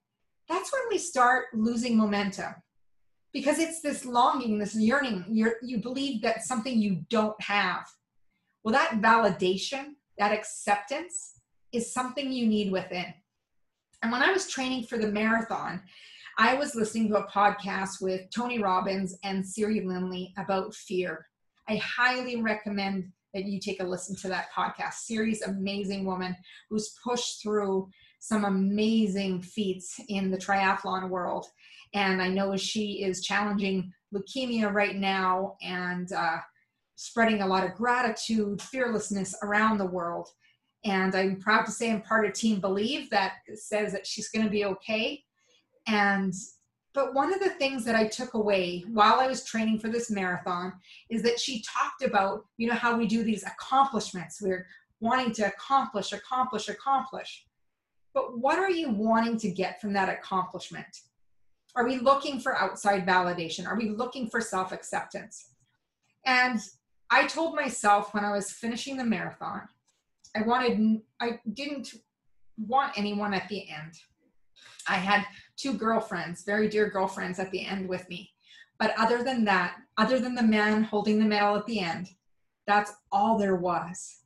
that's 0.48 0.72
when 0.72 0.82
we 0.90 0.98
start 0.98 1.46
losing 1.54 1.96
momentum 1.96 2.54
because 3.32 3.58
it's 3.58 3.80
this 3.80 4.04
longing, 4.04 4.58
this 4.58 4.74
yearning. 4.74 5.24
you 5.28 5.52
you 5.62 5.78
believe 5.78 6.22
that 6.22 6.42
something 6.42 6.78
you 6.78 7.04
don't 7.10 7.40
have. 7.40 7.86
Well, 8.64 8.72
that 8.72 9.00
validation, 9.00 9.94
that 10.18 10.32
acceptance 10.32 11.34
is 11.72 11.92
something 11.92 12.32
you 12.32 12.46
need 12.46 12.72
within. 12.72 13.12
And 14.02 14.12
when 14.12 14.22
I 14.22 14.32
was 14.32 14.48
training 14.48 14.84
for 14.84 14.96
the 14.96 15.08
marathon, 15.08 15.82
I 16.38 16.54
was 16.54 16.74
listening 16.74 17.08
to 17.08 17.18
a 17.18 17.28
podcast 17.28 18.00
with 18.00 18.30
Tony 18.30 18.60
Robbins 18.60 19.16
and 19.24 19.46
Siri 19.46 19.80
Lindley 19.80 20.32
about 20.38 20.74
fear. 20.74 21.26
I 21.68 21.76
highly 21.76 22.40
recommend 22.40 23.12
that 23.34 23.44
you 23.44 23.60
take 23.60 23.80
a 23.80 23.84
listen 23.84 24.16
to 24.16 24.28
that 24.28 24.48
podcast. 24.56 24.94
Siri's. 25.04 25.42
amazing 25.42 26.04
woman 26.04 26.34
who's 26.70 26.94
pushed 27.04 27.42
through 27.42 27.88
some 28.20 28.44
amazing 28.44 29.42
feats 29.42 30.00
in 30.08 30.30
the 30.30 30.38
triathlon 30.38 31.08
world. 31.08 31.46
And 31.94 32.20
I 32.20 32.28
know 32.28 32.56
she 32.56 33.04
is 33.04 33.22
challenging 33.22 33.92
leukemia 34.14 34.72
right 34.72 34.96
now 34.96 35.56
and 35.62 36.10
uh, 36.12 36.38
spreading 36.96 37.42
a 37.42 37.46
lot 37.46 37.64
of 37.64 37.74
gratitude, 37.74 38.60
fearlessness 38.60 39.34
around 39.42 39.78
the 39.78 39.86
world. 39.86 40.28
And 40.84 41.14
I'm 41.14 41.40
proud 41.40 41.64
to 41.66 41.72
say 41.72 41.90
I'm 41.90 42.02
part 42.02 42.26
of 42.26 42.32
Team 42.32 42.60
Believe 42.60 43.10
that 43.10 43.34
says 43.54 43.92
that 43.92 44.06
she's 44.06 44.28
going 44.28 44.44
to 44.44 44.50
be 44.50 44.64
okay 44.64 45.22
and 45.86 46.32
But 46.98 47.14
one 47.14 47.32
of 47.32 47.38
the 47.38 47.50
things 47.50 47.84
that 47.84 47.94
I 47.94 48.08
took 48.08 48.34
away 48.34 48.84
while 48.88 49.20
I 49.20 49.28
was 49.28 49.44
training 49.44 49.78
for 49.78 49.88
this 49.88 50.10
marathon 50.10 50.72
is 51.08 51.22
that 51.22 51.38
she 51.38 51.62
talked 51.62 52.02
about, 52.02 52.46
you 52.56 52.66
know, 52.66 52.74
how 52.74 52.98
we 52.98 53.06
do 53.06 53.22
these 53.22 53.44
accomplishments. 53.44 54.42
We're 54.42 54.66
wanting 54.98 55.30
to 55.34 55.46
accomplish, 55.46 56.12
accomplish, 56.12 56.68
accomplish. 56.68 57.46
But 58.14 58.36
what 58.36 58.58
are 58.58 58.72
you 58.72 58.90
wanting 58.90 59.38
to 59.38 59.48
get 59.48 59.80
from 59.80 59.92
that 59.92 60.08
accomplishment? 60.08 60.88
Are 61.76 61.86
we 61.86 61.98
looking 61.98 62.40
for 62.40 62.56
outside 62.56 63.06
validation? 63.06 63.68
Are 63.68 63.78
we 63.78 63.90
looking 63.90 64.28
for 64.28 64.40
self 64.40 64.72
acceptance? 64.72 65.50
And 66.26 66.58
I 67.10 67.28
told 67.28 67.54
myself 67.54 68.12
when 68.12 68.24
I 68.24 68.32
was 68.32 68.50
finishing 68.50 68.96
the 68.96 69.04
marathon, 69.04 69.68
I 70.34 70.42
wanted, 70.42 71.02
I 71.20 71.38
didn't 71.52 71.94
want 72.56 72.98
anyone 72.98 73.34
at 73.34 73.48
the 73.48 73.70
end. 73.70 73.92
I 74.88 74.96
had 74.96 75.24
two 75.58 75.74
girlfriends, 75.74 76.44
very 76.44 76.68
dear 76.68 76.88
girlfriends 76.88 77.38
at 77.38 77.50
the 77.50 77.66
end 77.66 77.88
with 77.88 78.08
me. 78.08 78.30
But 78.78 78.94
other 78.96 79.22
than 79.22 79.44
that, 79.44 79.76
other 79.96 80.20
than 80.20 80.34
the 80.34 80.42
man 80.42 80.84
holding 80.84 81.18
the 81.18 81.24
medal 81.24 81.56
at 81.56 81.66
the 81.66 81.80
end, 81.80 82.08
that's 82.66 82.92
all 83.10 83.36
there 83.36 83.56
was. 83.56 84.18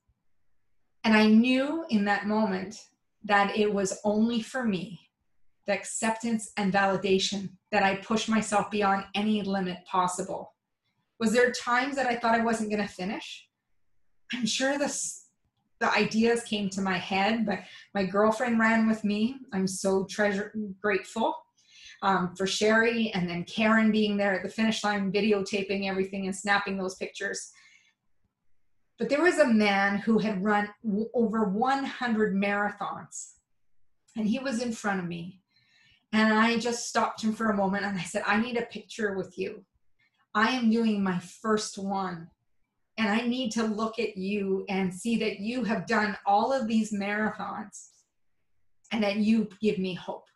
And 1.04 1.14
I 1.14 1.26
knew 1.26 1.84
in 1.88 2.04
that 2.04 2.26
moment 2.26 2.76
that 3.24 3.56
it 3.56 3.72
was 3.72 3.98
only 4.04 4.42
for 4.42 4.64
me 4.64 5.00
the 5.66 5.72
acceptance 5.72 6.52
and 6.56 6.72
validation 6.72 7.50
that 7.70 7.82
I 7.82 7.96
pushed 7.96 8.28
myself 8.28 8.70
beyond 8.70 9.04
any 9.14 9.42
limit 9.42 9.78
possible. 9.86 10.54
Was 11.20 11.32
there 11.32 11.52
times 11.52 11.94
that 11.96 12.06
I 12.06 12.16
thought 12.16 12.34
I 12.34 12.44
wasn't 12.44 12.70
going 12.70 12.82
to 12.82 12.92
finish? 12.92 13.46
I'm 14.32 14.44
sure 14.46 14.76
this 14.76 15.21
the 15.82 15.92
ideas 15.92 16.44
came 16.44 16.70
to 16.70 16.80
my 16.80 16.96
head, 16.96 17.44
but 17.44 17.58
my 17.92 18.04
girlfriend 18.04 18.60
ran 18.60 18.86
with 18.86 19.02
me. 19.02 19.38
I'm 19.52 19.66
so 19.66 20.04
treasure 20.04 20.54
grateful 20.80 21.34
um, 22.02 22.36
for 22.36 22.46
Sherry 22.46 23.10
and 23.14 23.28
then 23.28 23.42
Karen 23.44 23.90
being 23.90 24.16
there 24.16 24.32
at 24.32 24.44
the 24.44 24.48
finish 24.48 24.84
line, 24.84 25.12
videotaping 25.12 25.88
everything 25.88 26.26
and 26.26 26.36
snapping 26.36 26.78
those 26.78 26.94
pictures. 26.94 27.50
But 28.96 29.08
there 29.08 29.22
was 29.22 29.40
a 29.40 29.46
man 29.52 29.98
who 29.98 30.18
had 30.18 30.44
run 30.44 30.68
over 31.14 31.44
100 31.44 32.34
marathons, 32.36 33.32
and 34.16 34.28
he 34.28 34.38
was 34.38 34.62
in 34.62 34.70
front 34.70 35.00
of 35.00 35.06
me. 35.06 35.40
And 36.12 36.32
I 36.32 36.58
just 36.58 36.88
stopped 36.88 37.24
him 37.24 37.32
for 37.32 37.50
a 37.50 37.56
moment 37.56 37.84
and 37.84 37.98
I 37.98 38.02
said, 38.02 38.22
I 38.24 38.40
need 38.40 38.56
a 38.56 38.66
picture 38.66 39.16
with 39.16 39.36
you. 39.36 39.64
I 40.32 40.50
am 40.50 40.70
doing 40.70 41.02
my 41.02 41.18
first 41.18 41.76
one 41.76 42.28
and 42.98 43.08
I 43.08 43.26
need 43.26 43.52
to 43.52 43.64
look 43.64 43.98
at 43.98 44.16
you 44.16 44.64
and 44.68 44.92
see 44.92 45.16
that 45.18 45.40
you 45.40 45.64
have 45.64 45.86
done 45.86 46.16
all 46.26 46.52
of 46.52 46.68
these 46.68 46.92
marathons 46.92 47.88
and 48.92 49.02
that 49.02 49.16
you 49.16 49.48
give 49.60 49.78
me 49.78 49.94
hope. 49.94 50.26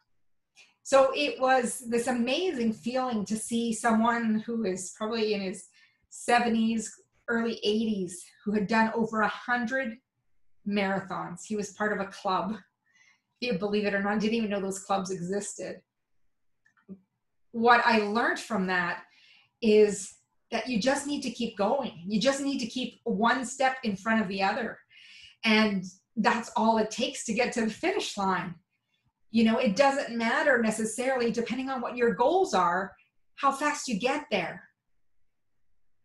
So 0.83 1.11
it 1.15 1.41
was 1.41 1.83
this 1.89 2.07
amazing 2.07 2.73
feeling 2.73 3.25
to 3.27 3.37
see 3.37 3.73
someone 3.73 4.43
who 4.47 4.65
is 4.65 4.95
probably 4.97 5.35
in 5.35 5.41
his 5.41 5.67
70s, 6.13 6.87
early 7.29 7.61
80s, 7.67 8.13
who 8.45 8.53
had 8.53 8.69
done 8.69 8.93
over 8.95 9.21
a 9.21 9.29
hundred 9.29 9.99
marathons. 10.67 11.41
He 11.45 11.57
was 11.57 11.73
part 11.73 11.93
of 11.93 12.01
a 12.01 12.11
club. 12.11 12.57
If 13.41 13.53
you 13.53 13.59
believe 13.59 13.85
it 13.85 13.95
or 13.95 14.03
not, 14.03 14.13
I 14.15 14.19
didn't 14.19 14.35
even 14.35 14.51
know 14.51 14.61
those 14.61 14.79
clubs 14.79 15.11
existed. 15.11 15.83
What 17.53 17.83
I 17.85 17.99
learned 17.99 18.39
from 18.39 18.69
that 18.69 19.03
is 19.61 20.16
that 20.57 20.69
you 20.71 20.81
just 20.81 21.07
need 21.07 21.21
to 21.21 21.31
keep 21.31 21.55
going. 21.59 21.93
You 22.09 22.19
just 22.19 22.41
need 22.41 22.59
to 22.61 22.67
keep 22.67 23.01
one 23.05 23.45
step 23.45 23.77
in 23.85 23.95
front 23.95 24.23
of 24.23 24.29
the 24.29 24.43
other. 24.43 24.79
And 25.45 25.85
that's 26.17 26.51
all 26.57 26.79
it 26.79 26.91
takes 26.91 27.27
to 27.27 27.35
get 27.35 27.53
to 27.53 27.67
the 27.67 27.71
finish 27.71 28.17
line. 28.17 28.55
You 29.31 29.45
know, 29.45 29.59
it 29.59 29.77
doesn't 29.77 30.17
matter 30.17 30.63
necessarily, 30.63 31.31
depending 31.31 31.69
on 31.69 31.83
what 31.83 31.95
your 31.95 32.15
goals 32.15 32.55
are, 32.55 32.91
how 33.35 33.53
fast 33.53 33.87
you 33.87 34.01
get 34.01 34.25
there. 34.31 34.63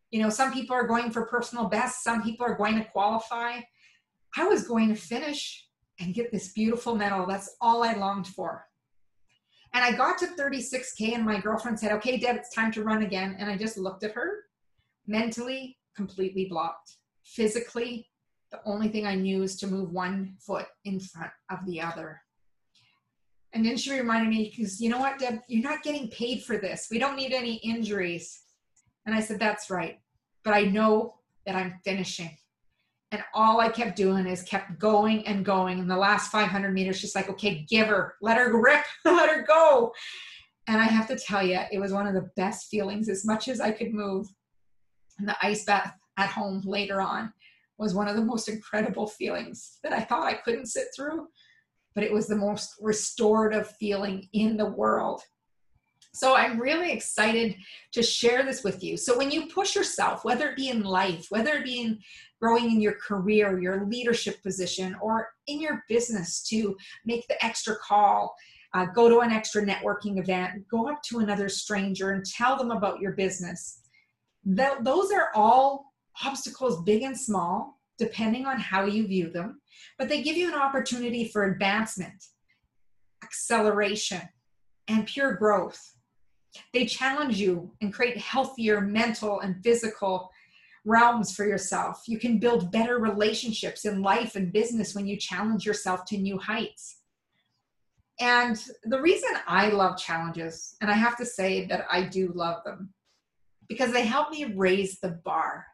You 0.10 0.22
know, 0.22 0.30
some 0.30 0.52
people 0.52 0.76
are 0.76 0.86
going 0.86 1.12
for 1.12 1.28
personal 1.28 1.70
best, 1.70 2.04
some 2.04 2.22
people 2.22 2.46
are 2.46 2.58
going 2.58 2.76
to 2.76 2.84
qualify. 2.84 3.62
I 4.36 4.44
was 4.50 4.68
going 4.68 4.90
to 4.90 4.96
finish 4.96 5.66
and 6.02 6.14
get 6.14 6.34
this 6.34 6.52
beautiful 6.52 6.94
medal. 6.94 7.26
That's 7.26 7.56
all 7.62 7.86
I 7.86 7.94
longed 7.94 8.28
for. 8.28 8.66
And 9.74 9.84
I 9.84 9.94
got 9.94 10.18
to 10.20 10.28
36K, 10.28 11.16
and 11.16 11.26
my 11.26 11.40
girlfriend 11.40 11.80
said, 11.80 11.92
Okay, 11.94 12.18
Deb, 12.18 12.36
it's 12.36 12.54
time 12.54 12.72
to 12.74 12.84
run 12.84 13.04
again. 13.04 13.36
And 13.40 13.50
I 13.50 13.58
just 13.58 13.78
looked 13.78 14.04
at 14.04 14.12
her, 14.12 14.46
mentally, 15.08 15.78
completely 15.96 16.46
blocked. 16.46 16.98
Physically, 17.24 18.08
the 18.52 18.60
only 18.66 18.90
thing 18.90 19.08
I 19.08 19.16
knew 19.16 19.44
is 19.44 19.56
to 19.58 19.68
move 19.68 19.92
one 19.92 20.36
foot 20.46 20.66
in 20.84 21.00
front 21.00 21.32
of 21.50 21.66
the 21.66 21.82
other. 21.82 22.22
And 23.54 23.66
then 23.66 23.78
she 23.78 23.94
reminded 23.94 24.30
me, 24.30 24.54
because 24.56 24.82
you 24.82 24.90
know 24.90 25.00
what, 25.00 25.20
Deb, 25.20 25.40
you're 25.48 25.70
not 25.70 25.84
getting 25.84 26.10
paid 26.10 26.44
for 26.44 26.58
this. 26.58 26.88
We 26.92 27.00
don't 27.00 27.16
need 27.16 27.34
any 27.34 27.56
injuries. 27.56 28.42
And 29.06 29.16
I 29.16 29.22
said, 29.22 29.40
That's 29.40 29.70
right. 29.70 30.00
But 30.44 30.54
I 30.54 30.64
know 30.64 31.16
that 31.46 31.56
I'm 31.56 31.80
finishing. 31.84 32.38
And 33.12 33.24
all 33.34 33.60
I 33.60 33.70
kept 33.70 33.98
doing 33.98 34.26
is 34.26 34.44
kept 34.44 34.80
going 34.80 35.28
and 35.28 35.44
going. 35.44 35.80
And 35.80 35.92
the 35.92 35.98
last 35.98 36.32
500 36.32 36.74
meters, 36.74 37.02
just 37.02 37.16
like, 37.16 37.30
okay, 37.30 37.66
give 37.70 37.88
her, 37.88 38.16
let 38.22 38.38
her 38.38 38.62
rip, 38.62 38.86
let 39.06 39.30
her 39.30 39.44
go. 39.44 39.94
And 40.68 40.80
I 40.80 40.86
have 40.86 41.08
to 41.08 41.18
tell 41.18 41.46
you, 41.46 41.60
it 41.72 41.80
was 41.80 41.92
one 41.92 42.08
of 42.08 42.14
the 42.14 42.30
best 42.38 42.68
feelings 42.68 43.10
as 43.10 43.26
much 43.26 43.48
as 43.48 43.60
I 43.60 43.72
could 43.72 43.94
move. 43.94 44.28
And 45.20 45.28
the 45.28 45.36
ice 45.42 45.66
bath 45.66 45.94
at 46.18 46.30
home 46.30 46.62
later 46.66 47.02
on 47.02 47.34
was 47.78 47.94
one 47.94 48.08
of 48.08 48.16
the 48.16 48.24
most 48.24 48.48
incredible 48.48 49.08
feelings 49.08 49.80
that 49.84 49.92
I 49.92 50.02
thought 50.02 50.28
I 50.28 50.36
couldn't 50.36 50.68
sit 50.68 50.88
through, 50.96 51.28
but 51.96 52.04
it 52.04 52.14
was 52.14 52.28
the 52.28 52.36
most 52.36 52.76
restorative 52.80 53.76
feeling 53.80 54.30
in 54.34 54.56
the 54.56 54.68
world. 54.70 55.22
So 56.14 56.36
I'm 56.36 56.60
really 56.60 56.92
excited 56.92 57.56
to 57.94 58.04
share 58.04 58.44
this 58.44 58.64
with 58.64 58.84
you. 58.84 58.98
So 58.98 59.18
when 59.18 59.32
you 59.32 59.48
push 59.48 59.76
yourself, 59.76 60.26
whether 60.26 60.50
it 60.50 60.58
be 60.58 60.70
in 60.70 60.84
life, 60.84 61.28
whether 61.30 61.54
it 61.54 61.64
be 61.64 61.82
in 61.82 62.00
growing 62.42 62.66
in 62.66 62.82
your 62.82 62.96
career, 62.96 63.60
your 63.60 63.86
leadership 63.86 64.44
position, 64.44 64.96
or 65.02 65.30
in 65.48 65.62
your 65.62 65.84
business 65.88 66.42
to 66.50 66.76
make 67.06 67.28
the 67.28 67.44
extra 67.44 67.76
call, 67.78 68.36
uh, 68.74 68.86
go 68.86 69.10
to 69.10 69.20
an 69.20 69.32
extra 69.32 69.64
networking 69.64 70.20
event, 70.20 70.68
go 70.70 70.90
up 70.90 71.02
to 71.04 71.20
another 71.20 71.48
stranger 71.48 72.12
and 72.12 72.26
tell 72.26 72.58
them 72.58 72.72
about 72.72 73.00
your 73.00 73.14
business. 73.14 73.80
Those 74.44 75.12
are 75.12 75.30
all 75.36 75.94
obstacles, 76.26 76.84
big 76.84 77.04
and 77.04 77.18
small, 77.18 77.80
depending 77.98 78.46
on 78.46 78.60
how 78.60 78.86
you 78.86 79.08
view 79.08 79.30
them, 79.30 79.62
but 79.98 80.10
they 80.10 80.24
give 80.24 80.36
you 80.36 80.50
an 80.50 80.60
opportunity 80.60 81.26
for 81.28 81.44
advancement, 81.44 82.26
acceleration, 83.24 84.22
and 84.88 85.06
pure 85.06 85.36
growth. 85.36 85.80
They 86.74 86.86
challenge 86.86 87.38
you 87.38 87.72
and 87.82 87.94
create 87.94 88.18
healthier 88.18 88.82
mental 88.82 89.40
and 89.40 89.64
physical 89.64 90.30
realms 90.86 91.36
for 91.36 91.46
yourself. 91.46 92.04
You 92.08 92.18
can 92.18 92.40
build 92.40 92.72
better 92.72 92.98
relationships 92.98 93.86
in 93.86 94.02
life 94.02 94.36
and 94.36 94.52
business 94.52 94.96
when 94.96 95.08
you 95.08 95.18
challenge 95.18 95.66
yourself 95.66 96.06
to 96.06 96.18
new 96.18 96.38
heights. 96.38 96.98
And 98.20 98.62
the 98.84 99.02
reason 99.02 99.30
I 99.48 99.70
love 99.70 99.98
challenges, 99.98 100.76
and 100.82 100.92
I 100.92 100.96
have 100.96 101.18
to 101.18 101.26
say 101.26 101.66
that 101.68 101.86
I 101.92 102.04
do 102.04 102.32
love 102.36 102.64
them, 102.64 102.94
because 103.68 103.92
they 103.92 104.06
help 104.06 104.32
me 104.32 104.46
raise 104.46 105.00
the 105.00 105.20
bar. 105.24 105.66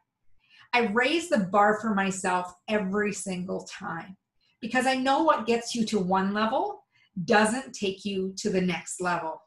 I 0.72 0.86
raise 0.86 1.28
the 1.28 1.38
bar 1.38 1.80
for 1.80 1.94
myself 1.94 2.54
every 2.68 3.12
single 3.12 3.64
time 3.64 4.16
because 4.60 4.86
I 4.86 4.94
know 4.94 5.22
what 5.22 5.46
gets 5.46 5.74
you 5.74 5.84
to 5.86 5.98
one 5.98 6.34
level 6.34 6.84
doesn't 7.24 7.72
take 7.72 8.04
you 8.04 8.34
to 8.36 8.50
the 8.50 8.60
next 8.60 9.00
level. 9.00 9.42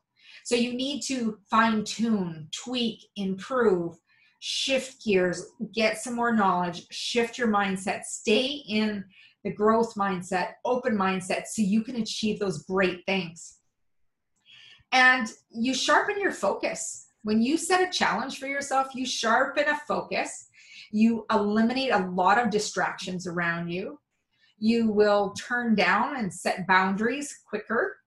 So 0.52 0.58
you 0.58 0.74
need 0.74 1.00
to 1.04 1.40
fine 1.50 1.86
tune, 1.86 2.50
tweak, 2.52 3.06
improve, 3.16 3.96
shift 4.40 5.02
gears, 5.02 5.46
get 5.74 6.00
some 6.00 6.14
more 6.14 6.34
knowledge, 6.34 6.88
shift 6.92 7.38
your 7.38 7.48
mindset, 7.48 8.04
stay 8.04 8.62
in 8.68 9.06
the 9.46 9.54
growth 9.54 9.96
mindset, 9.96 10.56
open 10.66 10.98
mindset, 10.98 11.48
so 11.48 11.62
you 11.62 11.84
can 11.84 11.96
achieve 11.96 12.38
those 12.38 12.64
great 12.64 13.06
things. 13.06 13.60
And 14.92 15.32
you 15.52 15.74
sharpen 15.74 16.20
your 16.20 16.34
focus. 16.34 17.08
When 17.24 17.42
you 17.42 17.56
set 17.56 17.88
a 17.88 17.90
challenge 17.90 18.38
for 18.38 18.48
yourself, 18.48 18.94
you 18.94 19.06
sharpen 19.06 19.70
a 19.70 19.80
focus. 19.88 20.50
You 20.92 21.26
eliminate 21.32 21.94
a 21.94 22.10
lot 22.10 22.38
of 22.38 22.50
distractions 22.50 23.26
around 23.26 23.70
you. 23.70 24.02
You 24.60 24.92
will 24.92 25.30
turn 25.32 25.76
down 25.76 26.18
and 26.18 26.34
set 26.34 26.68
boundaries 26.68 27.40
quicker. 27.48 28.01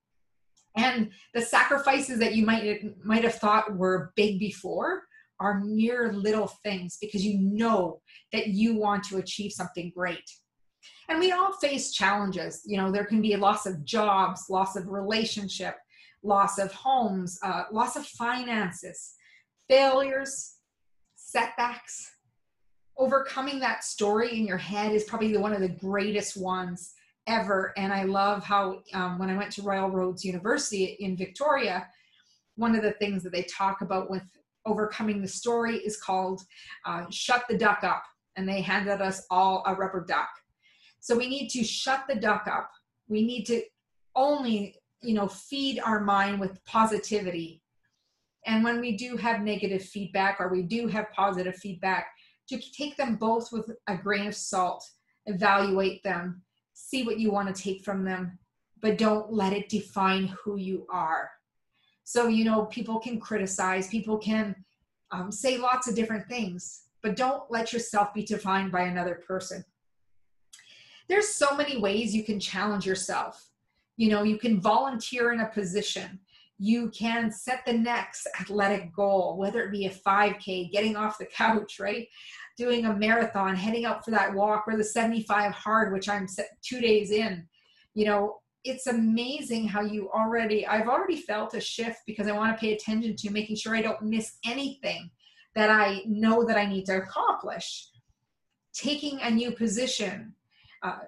And 0.75 1.11
the 1.33 1.41
sacrifices 1.41 2.19
that 2.19 2.35
you 2.35 2.45
might 2.45 2.83
might 3.05 3.23
have 3.23 3.35
thought 3.35 3.75
were 3.75 4.11
big 4.15 4.39
before 4.39 5.03
are 5.39 5.61
mere 5.61 6.13
little 6.13 6.47
things 6.63 6.97
because 6.99 7.25
you 7.25 7.39
know 7.39 8.01
that 8.31 8.47
you 8.47 8.75
want 8.75 9.03
to 9.05 9.17
achieve 9.17 9.51
something 9.51 9.91
great. 9.95 10.29
And 11.09 11.19
we 11.19 11.31
all 11.31 11.53
face 11.53 11.91
challenges. 11.91 12.61
You 12.65 12.77
know, 12.77 12.91
there 12.91 13.05
can 13.05 13.21
be 13.21 13.33
a 13.33 13.37
loss 13.37 13.65
of 13.65 13.83
jobs, 13.83 14.45
loss 14.49 14.75
of 14.75 14.87
relationship, 14.87 15.75
loss 16.23 16.57
of 16.57 16.71
homes, 16.71 17.37
uh, 17.43 17.63
loss 17.71 17.95
of 17.95 18.05
finances, 18.05 19.13
failures, 19.69 20.55
setbacks. 21.15 22.11
Overcoming 22.97 23.59
that 23.59 23.83
story 23.83 24.37
in 24.37 24.47
your 24.47 24.57
head 24.57 24.93
is 24.93 25.03
probably 25.03 25.33
the, 25.33 25.39
one 25.39 25.53
of 25.53 25.61
the 25.61 25.69
greatest 25.69 26.37
ones 26.37 26.94
ever. 27.27 27.73
And 27.77 27.91
I 27.91 28.03
love 28.03 28.43
how 28.43 28.81
um, 28.93 29.17
when 29.17 29.29
I 29.29 29.37
went 29.37 29.51
to 29.53 29.61
Royal 29.61 29.89
Roads 29.89 30.23
University 30.23 30.97
in 30.99 31.17
Victoria, 31.17 31.87
one 32.55 32.75
of 32.75 32.83
the 32.83 32.93
things 32.93 33.23
that 33.23 33.31
they 33.31 33.43
talk 33.43 33.81
about 33.81 34.09
with 34.09 34.23
overcoming 34.65 35.21
the 35.21 35.27
story 35.27 35.77
is 35.77 35.97
called 35.97 36.41
uh, 36.85 37.05
shut 37.09 37.45
the 37.49 37.57
duck 37.57 37.83
up 37.83 38.03
and 38.35 38.47
they 38.47 38.61
handed 38.61 39.01
us 39.01 39.25
all 39.29 39.63
a 39.67 39.75
rubber 39.75 40.03
duck 40.07 40.29
so 40.99 41.15
we 41.15 41.27
need 41.27 41.49
to 41.49 41.63
shut 41.63 42.03
the 42.09 42.15
duck 42.15 42.47
up 42.47 42.69
we 43.07 43.25
need 43.25 43.45
to 43.45 43.61
only 44.15 44.75
you 45.01 45.13
know 45.13 45.27
feed 45.27 45.79
our 45.79 45.99
mind 45.99 46.39
with 46.39 46.63
positivity 46.65 47.61
and 48.47 48.63
when 48.63 48.79
we 48.79 48.95
do 48.97 49.15
have 49.17 49.41
negative 49.41 49.83
feedback 49.83 50.37
or 50.39 50.49
we 50.49 50.63
do 50.63 50.87
have 50.87 51.11
positive 51.11 51.55
feedback 51.55 52.07
to 52.47 52.59
take 52.75 52.95
them 52.97 53.15
both 53.15 53.51
with 53.51 53.69
a 53.87 53.95
grain 53.95 54.27
of 54.27 54.35
salt 54.35 54.83
evaluate 55.27 56.01
them 56.03 56.41
see 56.75 57.03
what 57.03 57.19
you 57.19 57.31
want 57.31 57.53
to 57.53 57.61
take 57.61 57.83
from 57.83 58.03
them 58.03 58.37
but 58.81 58.99
don't 58.99 59.33
let 59.33 59.53
it 59.53 59.67
define 59.67 60.27
who 60.27 60.57
you 60.57 60.85
are. 60.89 61.31
So 62.03 62.27
you 62.27 62.45
know 62.45 62.65
people 62.65 62.99
can 62.99 63.19
criticize 63.19 63.87
people 63.87 64.19
can 64.19 64.55
um, 65.11 65.31
say 65.31 65.57
lots 65.57 65.87
of 65.87 65.95
different 65.95 66.27
things 66.27 66.83
but 67.01 67.15
don't 67.15 67.49
let 67.49 67.71
yourself 67.71 68.13
be 68.13 68.23
defined 68.23 68.71
by 68.71 68.81
another 68.81 69.15
person. 69.15 69.63
There's 71.07 71.29
so 71.29 71.55
many 71.55 71.77
ways 71.77 72.15
you 72.15 72.23
can 72.23 72.39
challenge 72.39 72.85
yourself. 72.85 73.49
You 73.97 74.09
know 74.09 74.23
you 74.23 74.37
can 74.37 74.59
volunteer 74.59 75.31
in 75.33 75.39
a 75.39 75.47
position 75.47 76.19
you 76.57 76.89
can 76.89 77.31
set 77.31 77.65
the 77.65 77.73
next 77.73 78.27
athletic 78.39 78.93
goal 78.95 79.37
whether 79.37 79.61
it 79.63 79.71
be 79.71 79.85
a 79.85 79.89
5k 79.89 80.71
getting 80.71 80.95
off 80.95 81.17
the 81.17 81.25
couch 81.37 81.79
right? 81.79 82.07
Doing 82.57 82.85
a 82.85 82.95
marathon 82.95 83.55
heading 83.55 83.85
out 83.85 84.05
for 84.05 84.11
that 84.11 84.33
walk 84.33 84.63
or 84.67 84.77
the 84.77 84.83
75 84.83 85.51
hard 85.51 85.93
which 85.93 86.07
i'm 86.07 86.27
two 86.61 86.79
days 86.79 87.11
in. 87.11 87.47
You 87.93 88.05
know 88.05 88.37
it's 88.63 88.87
amazing 88.87 89.67
how 89.67 89.81
you 89.81 90.09
already 90.09 90.65
i've 90.65 90.87
already 90.87 91.17
felt 91.17 91.53
a 91.53 91.61
shift 91.61 91.99
because 92.07 92.27
i 92.27 92.31
want 92.31 92.51
to 92.51 92.59
pay 92.59 92.73
attention 92.73 93.15
to 93.15 93.29
making 93.29 93.55
sure 93.55 93.75
i 93.75 93.81
don't 93.81 94.01
miss 94.01 94.37
anything 94.43 95.09
that 95.53 95.69
i 95.69 96.01
know 96.07 96.43
that 96.43 96.57
i 96.57 96.65
need 96.65 96.85
to 96.85 96.97
accomplish. 96.97 97.89
Taking 98.73 99.21
a 99.21 99.31
new 99.31 99.51
position 99.51 100.33
uh, 100.83 100.99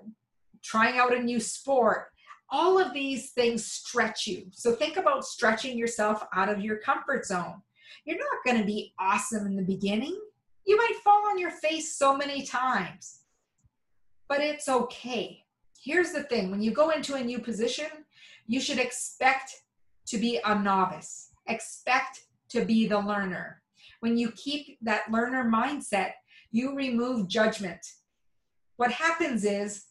trying 0.64 0.98
out 0.98 1.16
a 1.16 1.22
new 1.22 1.40
sport 1.40 2.08
all 2.50 2.80
of 2.80 2.94
these 2.94 3.32
things 3.32 3.66
stretch 3.66 4.28
you. 4.28 4.48
So 4.52 4.74
think 4.74 4.98
about 4.98 5.26
stretching 5.26 5.78
yourself 5.78 6.24
out 6.34 6.50
of 6.50 6.62
your 6.62 6.78
comfort 6.78 7.26
zone. 7.26 7.62
You're 8.06 8.18
not 8.18 8.46
going 8.46 8.60
to 8.60 8.66
be 8.66 8.94
awesome 9.00 9.46
in 9.48 9.56
the 9.56 9.64
beginning. 9.64 10.18
You 10.66 10.78
might 10.78 11.00
fall 11.04 11.28
on 11.30 11.40
your 11.40 11.52
face 11.52 11.98
so 11.98 12.16
many 12.16 12.46
times, 12.46 13.22
but 14.28 14.40
it's 14.40 14.68
okay. 14.68 15.44
Here's 15.82 16.12
the 16.12 16.24
thing 16.24 16.52
when 16.52 16.62
you 16.62 16.72
go 16.72 16.90
into 16.90 17.16
a 17.16 17.24
new 17.24 17.40
position, 17.40 17.88
you 18.48 18.60
should 18.60 18.80
expect 18.80 19.64
to 20.08 20.18
be 20.18 20.40
a 20.44 20.58
novice, 20.58 21.32
expect 21.48 22.22
to 22.50 22.66
be 22.66 22.88
the 22.88 23.00
learner. 23.00 23.62
When 24.00 24.18
you 24.18 24.32
keep 24.32 24.78
that 24.82 25.12
learner 25.12 25.50
mindset, 25.50 26.12
you 26.52 26.76
remove 26.76 27.28
judgment. 27.28 27.86
What 28.78 28.92
happens 28.92 29.44
is 29.44 29.87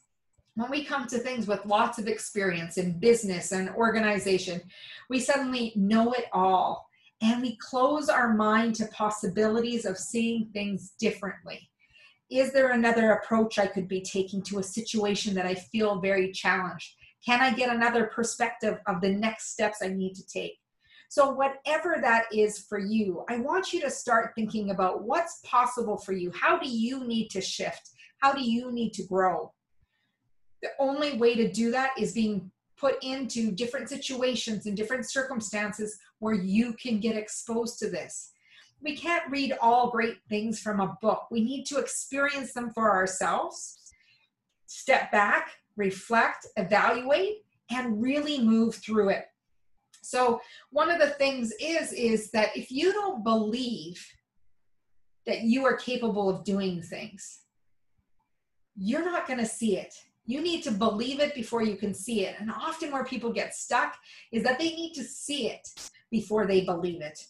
when 0.57 0.71
we 0.71 0.85
come 0.85 1.07
to 1.07 1.19
things 1.19 1.47
with 1.47 1.65
lots 1.67 1.99
of 1.99 2.09
experience 2.09 2.79
in 2.79 2.99
business 2.99 3.53
and 3.53 3.69
organization, 3.71 4.63
we 5.11 5.21
suddenly 5.21 5.73
know 5.77 6.13
it 6.13 6.25
all 6.33 6.89
and 7.21 7.43
we 7.43 7.57
close 7.57 8.09
our 8.09 8.33
mind 8.35 8.75
to 8.75 8.87
possibilities 8.87 9.85
of 9.85 9.99
seeing 9.99 10.49
things 10.53 10.95
differently. 10.99 11.69
Is 12.31 12.53
there 12.53 12.71
another 12.71 13.13
approach 13.13 13.59
I 13.59 13.67
could 13.67 13.87
be 13.87 14.01
taking 14.01 14.43
to 14.45 14.59
a 14.59 14.63
situation 14.63 15.35
that 15.35 15.47
I 15.47 15.55
feel 15.55 16.01
very 16.01 16.33
challenged? 16.33 16.95
Can 17.25 17.41
I 17.41 17.53
get 17.53 17.71
another 17.71 18.07
perspective 18.07 18.79
of 18.87 19.01
the 19.01 19.13
next 19.13 19.53
steps 19.53 19.79
I 19.83 19.89
need 19.89 20.15
to 20.15 20.27
take? 20.27 20.59
So, 21.09 21.31
whatever 21.31 21.99
that 22.01 22.25
is 22.33 22.67
for 22.69 22.79
you, 22.79 23.25
I 23.29 23.39
want 23.39 23.73
you 23.73 23.81
to 23.83 23.91
start 23.91 24.33
thinking 24.35 24.71
about 24.71 25.05
what's 25.05 25.41
possible 25.45 25.99
for 25.99 26.13
you. 26.13 26.33
How 26.33 26.59
do 26.59 26.69
you 26.69 27.07
need 27.07 27.29
to 27.31 27.41
shift? 27.41 27.91
How 28.19 28.33
do 28.33 28.43
you 28.43 28.73
need 28.73 28.93
to 28.95 29.05
grow? 29.05 29.53
The 30.63 30.71
only 30.79 31.17
way 31.17 31.35
to 31.35 31.51
do 31.51 31.71
that 31.71 31.91
is 31.99 32.13
being 32.13 32.51
put 32.77 33.03
into 33.03 33.51
different 33.51 33.89
situations 33.89 34.67
and 34.67 34.77
different 34.77 35.09
circumstances 35.09 35.99
where 36.19 36.35
you 36.35 36.75
can 36.75 37.01
get 37.01 37.17
exposed 37.17 37.79
to 37.79 37.91
this. 37.91 38.33
We 38.83 38.97
can't 38.97 39.31
read 39.31 39.57
all 39.61 39.91
great 39.91 40.19
things 40.29 40.61
from 40.61 40.81
a 40.81 40.97
book. 41.01 41.27
We 41.31 41.43
need 41.43 41.65
to 41.67 41.79
experience 41.79 42.53
them 42.53 42.71
for 42.75 42.91
ourselves, 42.91 43.79
step 44.67 45.11
back, 45.11 45.51
reflect, 45.77 46.47
evaluate, 46.57 47.39
and 47.71 48.03
really 48.03 48.41
move 48.41 48.75
through 48.77 49.11
it. 49.11 49.25
So, 50.03 50.41
one 50.71 50.91
of 50.91 51.01
the 51.01 51.11
things 51.11 51.53
is 51.61 51.93
is 51.93 52.31
that 52.31 52.57
if 52.57 52.71
you 52.71 52.93
don't 52.93 53.25
believe 53.25 54.07
that 55.27 55.43
you 55.43 55.65
are 55.65 55.77
capable 55.77 56.31
of 56.31 56.45
doing 56.45 56.81
things, 56.81 57.41
you're 58.77 59.05
not 59.05 59.27
going 59.27 59.41
to 59.41 59.47
see 59.47 59.79
it 59.79 59.95
you 60.27 60.43
need 60.43 60.63
to 60.65 60.73
believe 60.73 61.21
it 61.21 61.35
before 61.35 61.63
you 61.63 61.77
can 61.77 61.95
see 61.95 62.27
it. 62.27 62.35
And 62.39 62.51
often 62.51 62.91
where 62.91 63.05
people 63.05 63.33
get 63.33 63.55
stuck 63.55 63.97
is 64.33 64.43
that 64.43 64.59
they 64.59 64.71
need 64.71 64.93
to 64.95 65.05
see 65.05 65.49
it 65.49 65.69
before 66.11 66.47
they 66.47 66.63
believe 66.63 67.01
it. 67.01 67.25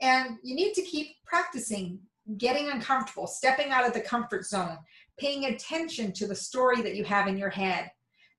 And 0.00 0.38
you 0.42 0.54
need 0.54 0.72
to 0.74 0.82
keep 0.82 1.08
practicing 1.26 2.00
getting 2.38 2.70
uncomfortable, 2.70 3.26
stepping 3.26 3.70
out 3.70 3.86
of 3.86 3.92
the 3.92 4.00
comfort 4.00 4.46
zone, 4.46 4.78
paying 5.18 5.46
attention 5.46 6.12
to 6.12 6.26
the 6.26 6.34
story 6.34 6.80
that 6.80 6.94
you 6.94 7.04
have 7.04 7.26
in 7.26 7.36
your 7.36 7.50
head, 7.50 7.90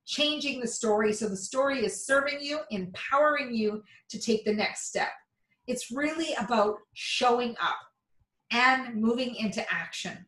changing 0.05 0.59
the 0.59 0.67
story 0.67 1.13
so 1.13 1.27
the 1.27 1.35
story 1.35 1.85
is 1.85 2.05
serving 2.05 2.39
you, 2.41 2.59
empowering 2.71 3.53
you 3.53 3.83
to 4.09 4.19
take 4.19 4.43
the 4.45 4.53
next 4.53 4.87
step. 4.87 5.09
It's 5.67 5.91
really 5.91 6.33
about 6.39 6.77
showing 6.93 7.55
up 7.61 7.77
and 8.51 8.95
moving 8.95 9.35
into 9.35 9.63
action 9.71 10.25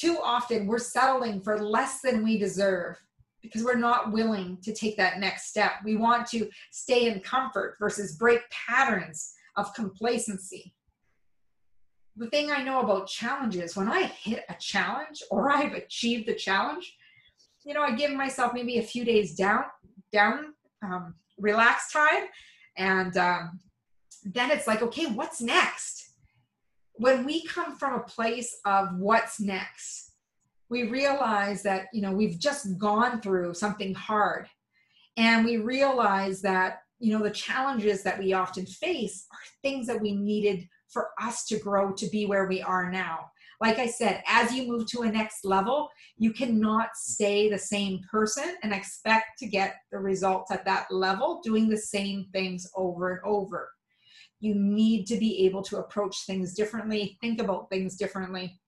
too 0.00 0.18
often 0.22 0.66
we're 0.66 0.78
settling 0.78 1.40
for 1.42 1.58
less 1.58 2.00
than 2.00 2.24
we 2.24 2.38
deserve 2.38 2.96
because 3.42 3.62
we're 3.62 3.74
not 3.74 4.12
willing 4.12 4.58
to 4.62 4.72
take 4.72 4.96
that 4.96 5.18
next 5.18 5.48
step. 5.48 5.72
We 5.84 5.96
want 5.96 6.26
to 6.28 6.48
stay 6.70 7.06
in 7.06 7.20
comfort 7.20 7.76
versus 7.78 8.16
break 8.16 8.40
patterns 8.50 9.34
of 9.56 9.74
complacency. 9.74 10.74
The 12.16 12.28
thing 12.28 12.50
I 12.50 12.62
know 12.62 12.80
about 12.80 13.08
challenges, 13.08 13.76
when 13.76 13.88
I 13.88 14.04
hit 14.04 14.44
a 14.48 14.54
challenge 14.54 15.22
or 15.30 15.50
I've 15.56 15.74
achieved 15.74 16.28
a 16.28 16.34
challenge, 16.34 16.96
you 17.64 17.74
know, 17.74 17.82
I 17.82 17.92
give 17.92 18.12
myself 18.12 18.52
maybe 18.54 18.78
a 18.78 18.82
few 18.82 19.04
days 19.04 19.34
down, 19.34 19.64
down, 20.12 20.54
um, 20.82 21.14
time, 21.92 22.24
and 22.76 23.16
um, 23.16 23.60
then 24.24 24.50
it's 24.50 24.66
like, 24.66 24.82
okay, 24.82 25.06
what's 25.06 25.40
next? 25.40 26.09
When 27.00 27.24
we 27.24 27.42
come 27.44 27.76
from 27.76 27.94
a 27.94 28.04
place 28.04 28.58
of 28.66 28.94
what's 28.98 29.40
next, 29.40 30.12
we 30.68 30.82
realize 30.82 31.62
that, 31.62 31.86
you 31.94 32.02
know, 32.02 32.12
we've 32.12 32.38
just 32.38 32.76
gone 32.76 33.22
through 33.22 33.54
something 33.54 33.94
hard. 33.94 34.46
And 35.16 35.42
we 35.42 35.56
realize 35.56 36.42
that, 36.42 36.82
you 36.98 37.16
know, 37.16 37.24
the 37.24 37.30
challenges 37.30 38.02
that 38.02 38.18
we 38.18 38.34
often 38.34 38.66
face 38.66 39.26
are 39.32 39.38
things 39.62 39.86
that 39.86 40.00
we 40.00 40.12
needed 40.12 40.68
for 40.90 41.08
us 41.18 41.46
to 41.46 41.58
grow 41.58 41.90
to 41.94 42.06
be 42.08 42.26
where 42.26 42.46
we 42.46 42.60
are 42.60 42.92
now. 42.92 43.30
Like 43.62 43.78
I 43.78 43.86
said, 43.86 44.22
as 44.26 44.52
you 44.52 44.68
move 44.68 44.86
to 44.88 45.02
a 45.02 45.10
next 45.10 45.46
level, 45.46 45.88
you 46.18 46.34
cannot 46.34 46.90
stay 46.96 47.48
the 47.48 47.58
same 47.58 48.00
person 48.10 48.56
and 48.62 48.74
expect 48.74 49.38
to 49.38 49.46
get 49.46 49.76
the 49.90 49.98
results 49.98 50.50
at 50.50 50.66
that 50.66 50.86
level 50.90 51.40
doing 51.42 51.70
the 51.70 51.78
same 51.78 52.26
things 52.30 52.70
over 52.76 53.12
and 53.12 53.20
over 53.24 53.70
you 54.40 54.54
need 54.54 55.06
to 55.06 55.16
be 55.16 55.46
able 55.46 55.62
to 55.62 55.78
approach 55.78 56.24
things 56.26 56.54
differently, 56.54 57.18
think 57.20 57.40
about 57.40 57.68
things 57.70 57.96
differently. 57.96 58.60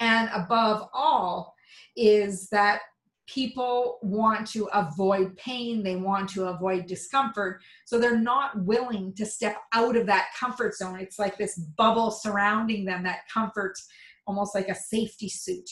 And 0.00 0.28
above 0.32 0.88
all, 0.92 1.54
is 1.96 2.48
that 2.50 2.80
people 3.26 3.98
want 4.02 4.46
to 4.48 4.64
avoid 4.72 5.36
pain, 5.36 5.82
they 5.82 5.96
want 5.96 6.28
to 6.30 6.46
avoid 6.46 6.86
discomfort, 6.86 7.60
so 7.84 7.98
they're 7.98 8.18
not 8.18 8.64
willing 8.64 9.12
to 9.14 9.26
step 9.26 9.56
out 9.74 9.96
of 9.96 10.06
that 10.06 10.28
comfort 10.38 10.74
zone. 10.74 10.98
It's 10.98 11.18
like 11.18 11.36
this 11.36 11.56
bubble 11.56 12.10
surrounding 12.10 12.84
them, 12.84 13.02
that 13.04 13.28
comfort, 13.32 13.78
almost 14.26 14.54
like 14.54 14.68
a 14.68 14.74
safety 14.74 15.28
suit. 15.28 15.68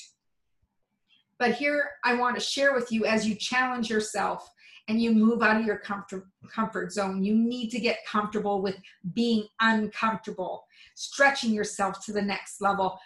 But 1.38 1.54
here 1.54 1.90
I 2.04 2.14
want 2.14 2.36
to 2.36 2.44
share 2.44 2.74
with 2.74 2.92
you 2.92 3.04
as 3.04 3.26
you 3.26 3.34
challenge 3.34 3.90
yourself 3.90 4.50
and 4.88 5.02
you 5.02 5.12
move 5.12 5.42
out 5.42 5.60
of 5.60 5.66
your 5.66 5.78
comfort, 5.78 6.26
comfort 6.48 6.92
zone. 6.92 7.22
You 7.22 7.34
need 7.34 7.70
to 7.70 7.80
get 7.80 8.06
comfortable 8.06 8.62
with 8.62 8.76
being 9.14 9.46
uncomfortable, 9.60 10.64
stretching 10.94 11.52
yourself 11.52 12.04
to 12.06 12.12
the 12.12 12.22
next 12.22 12.60
level, 12.60 12.98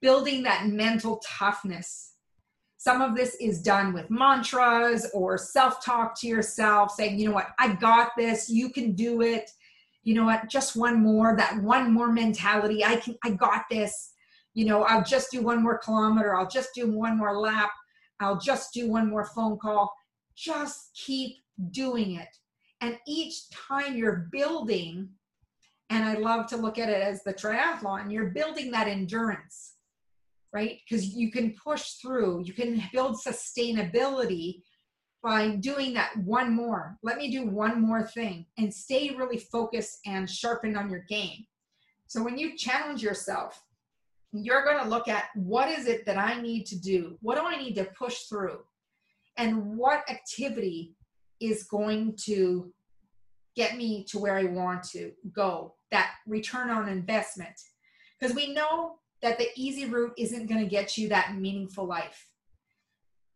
building 0.00 0.42
that 0.44 0.66
mental 0.68 1.20
toughness. 1.26 2.12
Some 2.76 3.02
of 3.02 3.16
this 3.16 3.34
is 3.40 3.62
done 3.62 3.92
with 3.92 4.10
mantras 4.10 5.10
or 5.12 5.36
self 5.36 5.84
talk 5.84 6.18
to 6.20 6.28
yourself, 6.28 6.92
saying, 6.92 7.18
you 7.18 7.28
know 7.28 7.34
what, 7.34 7.48
I 7.58 7.74
got 7.74 8.10
this, 8.16 8.48
you 8.48 8.70
can 8.70 8.92
do 8.92 9.22
it. 9.22 9.50
You 10.04 10.14
know 10.14 10.26
what, 10.26 10.48
just 10.48 10.76
one 10.76 11.02
more, 11.02 11.34
that 11.36 11.60
one 11.60 11.92
more 11.92 12.12
mentality. 12.12 12.84
I 12.84 12.96
can, 12.96 13.16
I 13.24 13.30
got 13.30 13.64
this. 13.68 14.12
You 14.54 14.66
know, 14.66 14.84
I'll 14.84 15.02
just 15.02 15.32
do 15.32 15.42
one 15.42 15.62
more 15.62 15.78
kilometer, 15.78 16.36
I'll 16.36 16.48
just 16.48 16.70
do 16.74 16.88
one 16.90 17.18
more 17.18 17.36
lap, 17.36 17.70
I'll 18.20 18.38
just 18.38 18.72
do 18.72 18.88
one 18.88 19.10
more 19.10 19.24
phone 19.24 19.58
call 19.58 19.92
just 20.36 20.94
keep 20.94 21.36
doing 21.70 22.16
it. 22.16 22.28
And 22.80 22.98
each 23.06 23.48
time 23.50 23.96
you're 23.96 24.28
building, 24.30 25.08
and 25.90 26.04
I 26.04 26.14
love 26.14 26.46
to 26.48 26.56
look 26.56 26.78
at 26.78 26.90
it 26.90 27.00
as 27.00 27.22
the 27.22 27.32
triathlon, 27.32 28.12
you're 28.12 28.30
building 28.30 28.70
that 28.72 28.88
endurance, 28.88 29.74
right? 30.52 30.78
Because 30.88 31.14
you 31.14 31.30
can 31.30 31.54
push 31.54 31.92
through, 31.94 32.44
you 32.44 32.52
can 32.52 32.82
build 32.92 33.16
sustainability 33.16 34.62
by 35.22 35.56
doing 35.56 35.94
that 35.94 36.16
one 36.18 36.54
more. 36.54 36.98
Let 37.02 37.16
me 37.16 37.30
do 37.30 37.46
one 37.46 37.80
more 37.80 38.06
thing 38.06 38.46
and 38.58 38.72
stay 38.72 39.14
really 39.16 39.38
focused 39.38 39.98
and 40.06 40.28
sharpened 40.28 40.76
on 40.76 40.90
your 40.90 41.04
game. 41.08 41.46
So 42.06 42.22
when 42.22 42.38
you 42.38 42.56
challenge 42.56 43.02
yourself, 43.02 43.60
you're 44.32 44.64
going 44.64 44.82
to 44.82 44.88
look 44.88 45.08
at 45.08 45.24
what 45.34 45.68
is 45.68 45.86
it 45.86 46.04
that 46.06 46.18
I 46.18 46.40
need 46.40 46.66
to 46.66 46.78
do? 46.78 47.16
What 47.22 47.36
do 47.36 47.42
I 47.44 47.56
need 47.56 47.74
to 47.74 47.84
push 47.84 48.24
through? 48.24 48.60
And 49.36 49.76
what 49.76 50.08
activity 50.08 50.94
is 51.40 51.64
going 51.64 52.16
to 52.24 52.72
get 53.54 53.76
me 53.76 54.04
to 54.08 54.18
where 54.18 54.36
I 54.36 54.44
want 54.44 54.82
to 54.90 55.12
go? 55.32 55.74
That 55.90 56.12
return 56.26 56.70
on 56.70 56.88
investment. 56.88 57.54
Because 58.18 58.34
we 58.34 58.52
know 58.52 58.96
that 59.22 59.38
the 59.38 59.48
easy 59.56 59.86
route 59.86 60.14
isn't 60.16 60.46
going 60.46 60.62
to 60.62 60.70
get 60.70 60.96
you 60.96 61.08
that 61.08 61.36
meaningful 61.36 61.86
life. 61.86 62.28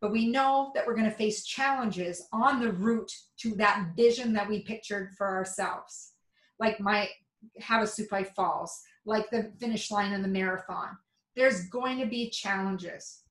But 0.00 0.12
we 0.12 0.28
know 0.28 0.72
that 0.74 0.86
we're 0.86 0.94
going 0.94 1.10
to 1.10 1.16
face 1.16 1.44
challenges 1.44 2.26
on 2.32 2.60
the 2.60 2.72
route 2.72 3.12
to 3.40 3.54
that 3.56 3.88
vision 3.96 4.32
that 4.32 4.48
we 4.48 4.62
pictured 4.62 5.10
for 5.16 5.26
ourselves. 5.28 6.12
Like 6.58 6.80
my 6.80 7.08
Havasupai 7.60 8.34
Falls, 8.34 8.80
like 9.04 9.30
the 9.30 9.52
finish 9.60 9.90
line 9.90 10.12
in 10.12 10.22
the 10.22 10.28
marathon. 10.28 10.96
There's 11.36 11.68
going 11.68 11.98
to 12.00 12.06
be 12.06 12.30
challenges, 12.30 13.22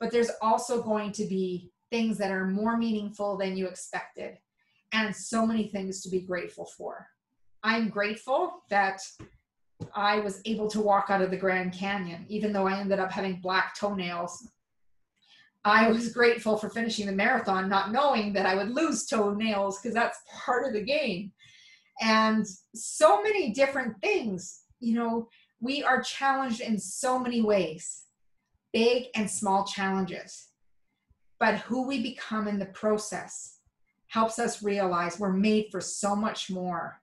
but 0.00 0.10
there's 0.10 0.30
also 0.42 0.82
going 0.82 1.12
to 1.12 1.26
be 1.26 1.70
things 1.94 2.18
that 2.18 2.32
are 2.32 2.46
more 2.46 2.76
meaningful 2.76 3.36
than 3.36 3.56
you 3.56 3.68
expected, 3.68 4.36
and 4.92 5.14
so 5.14 5.46
many 5.46 5.68
things 5.68 6.02
to 6.02 6.10
be 6.10 6.20
grateful 6.20 6.66
for. 6.76 7.06
I'm 7.62 7.88
grateful 7.88 8.64
that 8.68 9.00
I 9.94 10.18
was 10.18 10.40
able 10.44 10.68
to 10.70 10.80
walk 10.80 11.06
out 11.08 11.22
of 11.22 11.30
the 11.30 11.36
Grand 11.36 11.72
Canyon, 11.72 12.26
even 12.28 12.52
though 12.52 12.66
I 12.66 12.80
ended 12.80 12.98
up 12.98 13.12
having 13.12 13.40
black 13.40 13.76
toenails. 13.78 14.48
I 15.64 15.88
was 15.88 16.12
grateful 16.12 16.58
for 16.58 16.68
finishing 16.68 17.06
the 17.06 17.12
marathon, 17.12 17.68
not 17.68 17.92
knowing 17.92 18.32
that 18.32 18.44
I 18.44 18.56
would 18.56 18.70
lose 18.70 19.06
toenails 19.06 19.78
because 19.80 19.94
that's 19.94 20.18
part 20.44 20.66
of 20.66 20.72
the 20.72 20.82
game. 20.82 21.30
And 22.00 22.44
so 22.74 23.22
many 23.22 23.52
different 23.52 24.00
things 24.02 24.64
you 24.80 24.94
know, 24.94 25.28
we 25.60 25.82
are 25.82 26.02
challenged 26.02 26.60
in 26.60 26.78
so 26.78 27.18
many 27.18 27.40
ways, 27.40 28.02
big 28.72 29.06
and 29.14 29.30
small 29.30 29.64
challenges. 29.64 30.48
But 31.44 31.56
who 31.56 31.86
we 31.86 32.00
become 32.00 32.48
in 32.48 32.58
the 32.58 32.64
process 32.64 33.58
helps 34.06 34.38
us 34.38 34.62
realize 34.62 35.20
we're 35.20 35.30
made 35.30 35.66
for 35.70 35.78
so 35.78 36.16
much 36.16 36.48
more. 36.48 37.02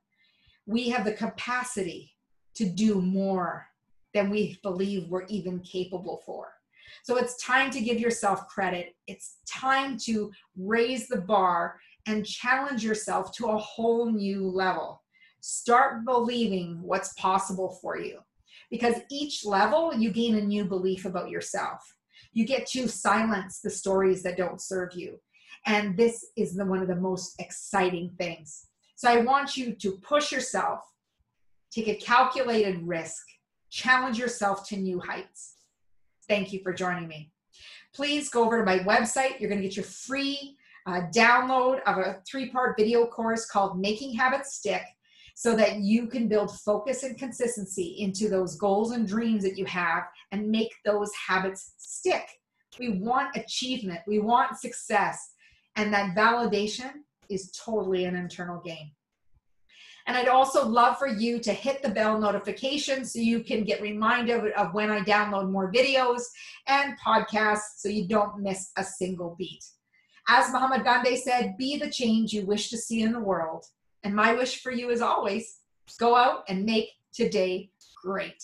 We 0.65 0.89
have 0.89 1.05
the 1.05 1.13
capacity 1.13 2.15
to 2.55 2.65
do 2.65 2.99
more 3.03 3.67
than 4.15 4.31
we 4.31 4.57
believe 4.63 5.09
we're 5.09 5.27
even 5.27 5.59
capable 5.59 6.23
for. 6.25 6.53
So 7.03 7.17
it's 7.17 7.37
time 7.37 7.69
to 7.69 7.81
give 7.81 7.99
yourself 7.99 8.47
credit. 8.47 8.95
It's 9.05 9.35
time 9.47 9.95
to 10.05 10.31
raise 10.57 11.07
the 11.07 11.21
bar 11.21 11.79
and 12.07 12.25
challenge 12.25 12.83
yourself 12.83 13.31
to 13.33 13.45
a 13.45 13.57
whole 13.59 14.11
new 14.11 14.49
level. 14.49 15.03
Start 15.41 16.03
believing 16.03 16.81
what's 16.81 17.13
possible 17.13 17.77
for 17.79 17.99
you 17.99 18.21
because 18.71 18.95
each 19.11 19.45
level 19.45 19.93
you 19.93 20.09
gain 20.09 20.33
a 20.33 20.41
new 20.41 20.65
belief 20.65 21.05
about 21.05 21.29
yourself. 21.29 21.95
You 22.33 22.45
get 22.45 22.65
to 22.67 22.87
silence 22.87 23.59
the 23.59 23.69
stories 23.69 24.23
that 24.23 24.37
don't 24.37 24.61
serve 24.61 24.93
you. 24.93 25.19
And 25.65 25.97
this 25.97 26.27
is 26.35 26.55
the, 26.55 26.65
one 26.65 26.81
of 26.81 26.87
the 26.87 26.95
most 26.95 27.39
exciting 27.39 28.11
things. 28.17 28.67
So 28.95 29.09
I 29.09 29.21
want 29.21 29.57
you 29.57 29.73
to 29.73 29.91
push 29.97 30.31
yourself, 30.31 30.79
take 31.71 31.87
a 31.87 31.95
calculated 31.95 32.87
risk, 32.87 33.23
challenge 33.69 34.17
yourself 34.17 34.67
to 34.69 34.77
new 34.77 34.99
heights. 34.99 35.55
Thank 36.27 36.53
you 36.53 36.61
for 36.63 36.73
joining 36.73 37.07
me. 37.07 37.31
Please 37.93 38.29
go 38.29 38.45
over 38.45 38.59
to 38.59 38.65
my 38.65 38.79
website. 38.79 39.39
You're 39.39 39.49
going 39.49 39.61
to 39.61 39.67
get 39.67 39.75
your 39.75 39.85
free 39.85 40.55
uh, 40.87 41.01
download 41.13 41.81
of 41.85 41.97
a 41.97 42.21
three 42.29 42.49
part 42.49 42.77
video 42.77 43.05
course 43.05 43.45
called 43.45 43.79
Making 43.79 44.15
Habits 44.15 44.55
Stick 44.55 44.83
so 45.35 45.55
that 45.55 45.79
you 45.79 46.07
can 46.07 46.27
build 46.27 46.57
focus 46.59 47.03
and 47.03 47.17
consistency 47.17 47.95
into 47.99 48.29
those 48.29 48.55
goals 48.55 48.91
and 48.91 49.07
dreams 49.07 49.43
that 49.43 49.57
you 49.57 49.65
have 49.65 50.03
and 50.31 50.49
make 50.49 50.73
those 50.85 51.11
habits 51.27 51.73
stick. 51.77 52.27
We 52.79 52.99
want 52.99 53.35
achievement, 53.35 54.01
we 54.07 54.19
want 54.19 54.57
success, 54.57 55.33
and 55.75 55.93
that 55.93 56.15
validation 56.15 56.91
is 57.29 57.51
totally 57.51 58.05
an 58.05 58.15
internal 58.15 58.61
game. 58.61 58.91
And 60.07 60.17
I'd 60.17 60.27
also 60.27 60.67
love 60.67 60.97
for 60.97 61.07
you 61.07 61.39
to 61.39 61.53
hit 61.53 61.83
the 61.83 61.89
bell 61.89 62.19
notification 62.19 63.05
so 63.05 63.19
you 63.19 63.43
can 63.43 63.63
get 63.63 63.81
reminded 63.81 64.51
of 64.53 64.73
when 64.73 64.89
I 64.89 65.01
download 65.01 65.51
more 65.51 65.71
videos 65.71 66.23
and 66.67 66.95
podcasts 66.99 67.77
so 67.77 67.89
you 67.89 68.07
don't 68.07 68.41
miss 68.41 68.71
a 68.77 68.83
single 68.83 69.35
beat. 69.37 69.63
As 70.27 70.51
Muhammad 70.51 70.83
Gandhi 70.83 71.17
said, 71.17 71.55
be 71.57 71.77
the 71.77 71.89
change 71.89 72.33
you 72.33 72.45
wish 72.45 72.69
to 72.69 72.77
see 72.77 73.01
in 73.01 73.11
the 73.11 73.19
world 73.19 73.65
and 74.03 74.15
my 74.15 74.33
wish 74.33 74.61
for 74.61 74.71
you 74.71 74.89
is 74.89 75.01
always 75.01 75.59
go 75.99 76.15
out 76.15 76.43
and 76.47 76.65
make 76.65 76.89
today 77.13 77.69
great. 78.01 78.43